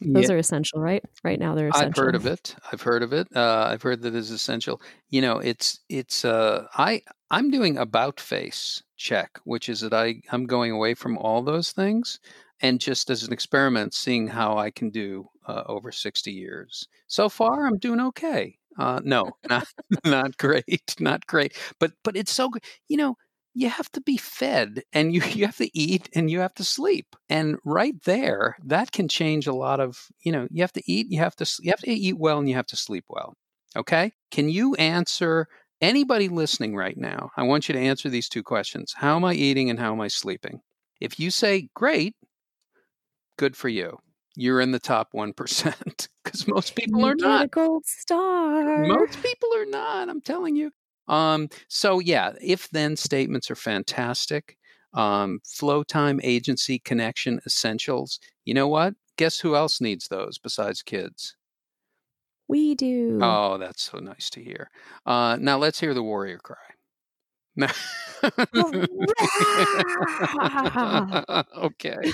Those 0.00 0.28
yeah. 0.28 0.35
are 0.35 0.38
essential, 0.38 0.80
right? 0.80 1.02
Right 1.22 1.38
now, 1.38 1.54
they're 1.54 1.68
essential. 1.68 1.88
I've 1.88 1.96
heard 1.96 2.14
of 2.14 2.26
it. 2.26 2.57
I've 2.72 2.83
heard 2.83 3.02
of 3.02 3.12
it. 3.12 3.28
Uh, 3.35 3.68
I've 3.70 3.83
heard 3.83 4.02
that 4.02 4.14
it's 4.14 4.30
essential. 4.30 4.80
You 5.09 5.22
know, 5.22 5.38
it's 5.38 5.80
it's. 5.88 6.24
Uh, 6.24 6.66
I 6.74 7.02
I'm 7.30 7.50
doing 7.50 7.78
about 7.78 8.20
face 8.20 8.83
check, 8.96 9.38
which 9.44 9.68
is 9.68 9.80
that 9.80 9.94
I 9.94 10.20
I'm 10.30 10.46
going 10.46 10.72
away 10.72 10.94
from 10.94 11.16
all 11.18 11.42
those 11.42 11.72
things 11.72 12.18
and 12.61 12.80
just 12.80 13.11
as 13.11 13.22
an 13.24 13.33
experiment, 13.33 13.94
seeing 13.94 14.28
how 14.28 14.57
I 14.59 14.70
can 14.70 14.90
do 14.90 15.28
uh, 15.46 15.64
over 15.66 15.92
60 15.92 16.33
years. 16.33 16.88
So 17.07 17.28
far, 17.28 17.66
I'm 17.66 17.78
doing 17.78 18.00
okay. 18.00 18.59
Uh, 18.78 19.00
no, 19.04 19.30
not 19.48 19.66
not 20.04 20.37
great, 20.37 20.96
not 20.98 21.26
great. 21.26 21.57
But 21.78 21.92
but 22.02 22.16
it's 22.16 22.33
so 22.33 22.48
good. 22.48 22.64
You 22.88 22.96
know, 22.96 23.16
you 23.55 23.71
have 23.71 23.90
to 23.93 24.01
be 24.01 24.17
fed 24.17 24.83
and 24.93 25.14
you, 25.14 25.23
you 25.31 25.47
have 25.47 25.57
to 25.57 25.79
eat 25.79 26.09
and 26.14 26.31
you 26.31 26.40
have 26.40 26.55
to 26.55 26.64
sleep 26.64 27.17
and 27.29 27.57
right 27.64 28.03
there 28.05 28.57
that 28.64 28.93
can 28.93 29.09
change 29.09 29.47
a 29.47 29.55
lot 29.55 29.81
of 29.81 30.09
you 30.25 30.33
know 30.33 30.47
you 30.51 30.62
have 30.62 30.73
to 30.73 30.83
eat 30.87 31.07
you 31.11 31.19
have 31.19 31.37
to 31.37 31.47
you 31.61 31.71
have 31.71 31.81
to 31.81 31.90
eat 31.90 32.19
well 32.19 32.38
and 32.38 32.49
you 32.49 32.55
have 32.55 32.67
to 32.67 32.77
sleep 32.77 33.05
well 33.09 33.35
okay? 33.77 34.12
Can 34.31 34.49
you 34.49 34.75
answer 34.77 35.49
anybody 35.81 36.29
listening 36.29 36.75
right 36.75 36.97
now 36.97 37.31
i 37.37 37.43
want 37.43 37.69
you 37.69 37.73
to 37.73 37.79
answer 37.79 38.09
these 38.09 38.29
two 38.29 38.43
questions 38.43 38.95
how 38.97 39.17
am 39.17 39.25
i 39.25 39.35
eating 39.35 39.71
and 39.71 39.79
how 39.79 39.93
am 39.93 40.01
i 40.01 40.09
sleeping? 40.09 40.61
If 41.01 41.19
you 41.19 41.31
say 41.31 41.69
great 41.75 42.14
good 43.37 43.57
for 43.57 43.69
you 43.69 43.99
you're 44.37 44.61
in 44.61 44.73
the 44.73 44.81
top 44.81 45.12
1% 45.14 46.09
because 46.25 46.49
most 46.49 46.75
people 46.75 47.01
you 47.01 47.07
are 47.07 47.14
not. 47.14 47.53
gold 47.53 47.87
star. 47.87 48.85
Most 48.85 49.23
people 49.23 49.49
are 49.57 49.67
not 49.67 50.09
i'm 50.09 50.21
telling 50.21 50.57
you 50.57 50.71
um, 51.09 51.49
so 51.69 51.99
yeah, 51.99 52.33
if 52.40 52.69
then 52.71 52.97
statements 52.97 53.51
are 53.51 53.57
fantastic. 53.57 54.57
Um, 54.93 55.40
flow 55.45 55.83
time, 55.83 56.21
agency, 56.23 56.79
connection, 56.79 57.40
essentials. 57.47 58.21
You 58.45 58.55
know 58.55 58.69
what? 58.69 58.95
Guess 59.17 59.40
who 59.40 59.57
else 59.57 59.81
needs 59.81 60.09
those 60.09 60.38
besides 60.38 60.83
kids? 60.83 61.37
We 62.47 62.75
do. 62.75 63.19
Oh, 63.23 63.59
that's 63.59 63.83
so 63.83 63.99
nice 63.99 64.31
to 64.31 64.43
hear. 64.43 64.71
Uh, 65.07 65.37
now 65.40 65.59
let's 65.59 65.81
hear 65.81 65.95
the 65.95 66.03
warrior 66.03 66.38
cry. 66.38 66.57
okay. 71.57 72.12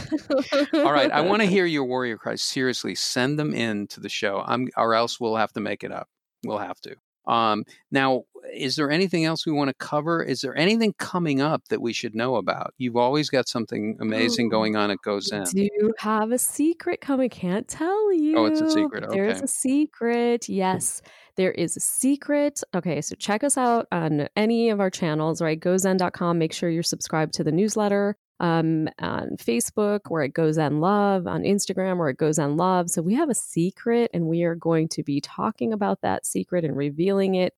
All 0.74 0.92
right. 0.92 1.11
I 1.11 1.22
want 1.22 1.40
to 1.40 1.46
hear 1.46 1.64
your 1.64 1.85
warrior 1.85 2.18
cries. 2.18 2.42
Seriously, 2.42 2.94
send 2.94 3.38
them 3.38 3.55
in 3.55 3.87
to 3.88 4.00
the 4.00 4.09
show. 4.09 4.42
I'm, 4.46 4.68
or 4.76 4.94
else 4.94 5.18
we'll 5.18 5.37
have 5.37 5.53
to 5.55 5.61
make 5.61 5.83
it 5.83 5.92
up. 5.92 6.09
We'll 6.44 6.59
have 6.59 6.81
to. 6.83 6.94
Um, 7.26 7.64
now, 7.90 8.24
is 8.52 8.76
there 8.76 8.90
anything 8.90 9.24
else 9.24 9.46
we 9.46 9.52
want 9.52 9.68
to 9.68 9.74
cover? 9.74 10.22
Is 10.22 10.40
there 10.40 10.56
anything 10.56 10.94
coming 10.98 11.40
up 11.40 11.68
that 11.68 11.80
we 11.80 11.92
should 11.92 12.14
know 12.14 12.36
about? 12.36 12.74
You've 12.78 12.96
always 12.96 13.30
got 13.30 13.48
something 13.48 13.96
amazing 14.00 14.46
oh, 14.46 14.50
going 14.50 14.76
on 14.76 14.90
at 14.90 14.98
GoZen. 15.04 15.50
Do 15.50 15.62
you 15.62 15.94
have 15.98 16.32
a 16.32 16.38
secret 16.38 17.00
coming? 17.00 17.30
Can't 17.30 17.66
tell 17.68 18.12
you. 18.12 18.36
Oh, 18.38 18.44
it's 18.46 18.60
a 18.60 18.70
secret. 18.70 19.04
Okay. 19.04 19.14
There's 19.14 19.42
a 19.42 19.46
secret. 19.46 20.48
Yes, 20.48 21.02
there 21.36 21.52
is 21.52 21.76
a 21.76 21.80
secret. 21.80 22.62
Okay, 22.74 23.00
so 23.00 23.14
check 23.16 23.44
us 23.44 23.56
out 23.56 23.86
on 23.92 24.28
any 24.36 24.70
of 24.70 24.80
our 24.80 24.90
channels, 24.90 25.40
right? 25.40 25.58
GoZen.com. 25.58 26.38
Make 26.38 26.52
sure 26.52 26.70
you're 26.70 26.82
subscribed 26.82 27.34
to 27.34 27.44
the 27.44 27.52
newsletter 27.52 28.16
um, 28.40 28.88
on 28.98 29.36
Facebook 29.36 30.00
where 30.08 30.22
it 30.22 30.32
goes 30.32 30.58
on 30.58 30.80
love, 30.80 31.26
on 31.26 31.42
Instagram 31.42 31.98
where 31.98 32.08
it 32.08 32.16
goes 32.16 32.38
on 32.38 32.56
love. 32.56 32.90
So 32.90 33.02
we 33.02 33.14
have 33.14 33.28
a 33.28 33.34
secret, 33.34 34.10
and 34.12 34.26
we 34.26 34.42
are 34.42 34.54
going 34.54 34.88
to 34.88 35.02
be 35.02 35.20
talking 35.20 35.72
about 35.72 36.00
that 36.00 36.26
secret 36.26 36.64
and 36.64 36.76
revealing 36.76 37.34
it 37.34 37.54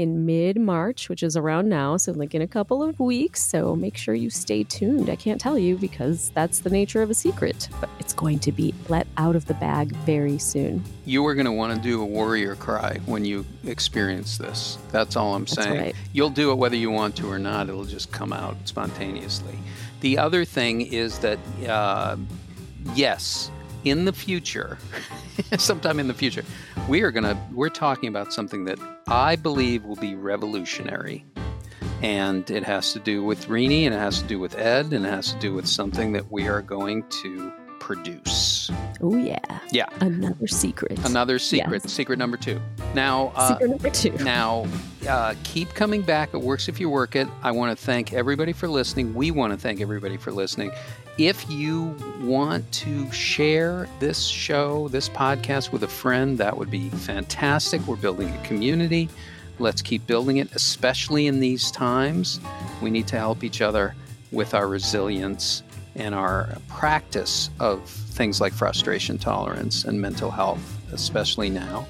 in 0.00 0.26
mid 0.26 0.58
March, 0.58 1.08
which 1.08 1.22
is 1.22 1.36
around 1.36 1.68
now. 1.68 1.96
So, 1.96 2.12
like 2.12 2.34
in 2.34 2.42
a 2.42 2.46
couple 2.46 2.82
of 2.82 2.98
weeks. 3.00 3.42
So, 3.42 3.74
make 3.76 3.96
sure 3.96 4.14
you 4.14 4.30
stay 4.30 4.64
tuned. 4.64 5.10
I 5.10 5.16
can't 5.16 5.40
tell 5.40 5.58
you 5.58 5.76
because 5.76 6.30
that's 6.34 6.60
the 6.60 6.70
nature 6.70 7.02
of 7.02 7.10
a 7.10 7.14
secret, 7.14 7.68
but 7.80 7.88
it's 7.98 8.12
going 8.12 8.38
to 8.40 8.52
be 8.52 8.74
let 8.88 9.06
out 9.16 9.36
of 9.36 9.46
the 9.46 9.54
bag 9.54 9.94
very 9.96 10.38
soon. 10.38 10.82
You 11.04 11.24
are 11.26 11.34
going 11.34 11.46
to 11.46 11.52
want 11.52 11.74
to 11.74 11.80
do 11.80 12.02
a 12.02 12.06
warrior 12.06 12.56
cry 12.56 12.98
when 13.06 13.24
you 13.24 13.44
experience 13.66 14.38
this. 14.38 14.78
That's 14.92 15.16
all 15.16 15.34
I'm 15.34 15.46
saying. 15.46 15.78
Right. 15.78 15.96
You'll 16.12 16.30
do 16.30 16.50
it 16.52 16.56
whether 16.56 16.76
you 16.76 16.90
want 16.90 17.16
to 17.16 17.30
or 17.30 17.38
not, 17.38 17.68
it'll 17.68 17.84
just 17.84 18.12
come 18.12 18.32
out 18.32 18.56
spontaneously. 18.64 19.58
The 20.00 20.18
other 20.18 20.44
thing 20.44 20.82
is 20.82 21.18
that, 21.20 21.38
uh, 21.68 22.16
yes, 22.94 23.50
in 23.84 24.04
the 24.04 24.12
future, 24.12 24.78
sometime 25.58 26.00
in 26.00 26.08
the 26.08 26.14
future, 26.14 26.44
we 26.88 27.02
are 27.02 27.10
gonna 27.10 27.40
we're 27.52 27.68
talking 27.68 28.08
about 28.08 28.32
something 28.32 28.64
that 28.64 28.78
I 29.08 29.36
believe 29.36 29.84
will 29.84 29.94
be 29.94 30.16
revolutionary. 30.16 31.24
And 32.02 32.50
it 32.50 32.64
has 32.64 32.92
to 32.94 32.98
do 32.98 33.22
with 33.22 33.46
Rini 33.46 33.84
and 33.84 33.94
it 33.94 33.98
has 33.98 34.20
to 34.20 34.26
do 34.26 34.40
with 34.40 34.58
Ed 34.58 34.92
and 34.92 35.06
it 35.06 35.10
has 35.10 35.32
to 35.32 35.38
do 35.38 35.54
with 35.54 35.68
something 35.68 36.12
that 36.12 36.32
we 36.32 36.48
are 36.48 36.60
going 36.60 37.04
to 37.22 37.52
produce. 37.86 38.68
Oh 39.00 39.16
yeah. 39.16 39.38
Yeah. 39.70 39.86
Another 40.00 40.48
secret. 40.48 40.98
Another 41.06 41.38
secret. 41.38 41.82
Yes. 41.84 41.92
Secret 41.92 42.18
number 42.18 42.36
two. 42.36 42.60
Now. 42.94 43.32
Uh, 43.36 43.52
secret 43.52 43.70
number 43.70 43.90
two. 43.90 44.10
Now, 44.24 44.66
uh, 45.08 45.34
keep 45.44 45.68
coming 45.74 46.02
back. 46.02 46.34
It 46.34 46.40
works 46.40 46.68
if 46.68 46.80
you 46.80 46.90
work 46.90 47.14
it. 47.14 47.28
I 47.44 47.52
want 47.52 47.78
to 47.78 47.84
thank 47.84 48.12
everybody 48.12 48.52
for 48.52 48.66
listening. 48.66 49.14
We 49.14 49.30
want 49.30 49.52
to 49.52 49.56
thank 49.56 49.80
everybody 49.80 50.16
for 50.16 50.32
listening. 50.32 50.72
If 51.16 51.48
you 51.48 51.96
want 52.22 52.70
to 52.72 53.08
share 53.12 53.88
this 54.00 54.26
show, 54.26 54.88
this 54.88 55.08
podcast 55.08 55.70
with 55.70 55.84
a 55.84 55.88
friend, 55.88 56.36
that 56.38 56.58
would 56.58 56.72
be 56.72 56.90
fantastic. 56.90 57.80
We're 57.86 57.94
building 57.94 58.30
a 58.30 58.42
community. 58.42 59.08
Let's 59.60 59.80
keep 59.80 60.08
building 60.08 60.38
it, 60.38 60.50
especially 60.56 61.28
in 61.28 61.38
these 61.38 61.70
times. 61.70 62.40
We 62.82 62.90
need 62.90 63.06
to 63.06 63.16
help 63.16 63.44
each 63.44 63.62
other 63.62 63.94
with 64.32 64.54
our 64.54 64.66
resilience 64.66 65.62
and 65.96 66.14
our 66.14 66.56
practice 66.68 67.50
of 67.58 67.88
things 67.88 68.40
like 68.40 68.52
frustration 68.52 69.18
tolerance 69.18 69.84
and 69.84 70.00
mental 70.00 70.30
health, 70.30 70.62
especially 70.92 71.50
now. 71.50 71.86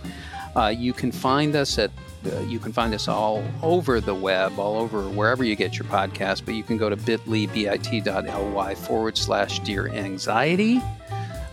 Uh, 0.56 0.68
you 0.68 0.92
can 0.92 1.12
find 1.12 1.54
us 1.54 1.78
at 1.78 1.90
uh, 2.24 2.40
you 2.40 2.58
can 2.58 2.72
find 2.72 2.92
us 2.94 3.06
all 3.06 3.44
over 3.62 4.00
the 4.00 4.14
web, 4.14 4.58
all 4.58 4.78
over 4.78 5.02
wherever 5.02 5.44
you 5.44 5.54
get 5.54 5.78
your 5.78 5.84
podcast, 5.84 6.44
but 6.44 6.54
you 6.54 6.62
can 6.64 6.76
go 6.76 6.88
to 6.88 6.96
bit.ly, 6.96 7.46
bit.ly 7.46 8.74
forward 8.74 9.16
slash 9.16 9.60
dear 9.60 9.88
anxiety 9.88 10.80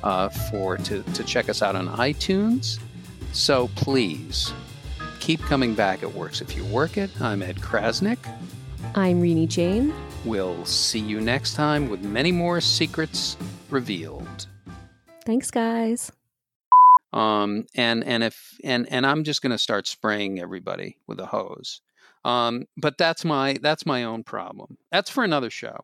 uh, 0.02 0.30
for 0.30 0.78
to, 0.78 1.04
to 1.04 1.24
check 1.24 1.50
us 1.50 1.62
out 1.62 1.76
on 1.76 1.88
iTunes. 1.90 2.80
So 3.34 3.70
please 3.76 4.52
keep 5.20 5.42
coming 5.42 5.76
back. 5.76 6.02
It 6.02 6.14
works 6.14 6.42
if 6.42 6.56
you 6.56 6.66
work 6.66 6.98
it. 6.98 7.10
I'm 7.22 7.44
Ed 7.44 7.58
Crasnick. 7.58 8.18
I'm 8.96 9.22
Renee 9.22 9.48
Jain. 9.48 9.94
We'll 10.26 10.64
see 10.66 11.00
you 11.00 11.20
next 11.20 11.56
time 11.56 11.90
with 11.90 12.02
many 12.02 12.32
more 12.32 12.62
secrets 12.62 13.36
revealed. 13.70 14.48
Thanks, 15.26 15.52
guys. 15.52 16.12
Um, 17.12 17.66
and 17.76 18.04
and 18.06 18.24
if 18.24 18.58
and 18.64 18.88
and 18.90 19.06
I'm 19.06 19.24
just 19.24 19.42
going 19.42 19.52
to 19.52 19.58
start 19.58 19.86
spraying 19.86 20.40
everybody 20.40 20.98
with 21.08 21.20
a 21.20 21.26
hose. 21.26 21.82
Um, 22.26 22.68
but 22.78 22.98
that's 22.98 23.26
my 23.26 23.58
that's 23.62 23.86
my 23.86 24.04
own 24.04 24.24
problem. 24.24 24.78
That's 24.92 25.10
for 25.10 25.24
another 25.24 25.50
show. 25.50 25.84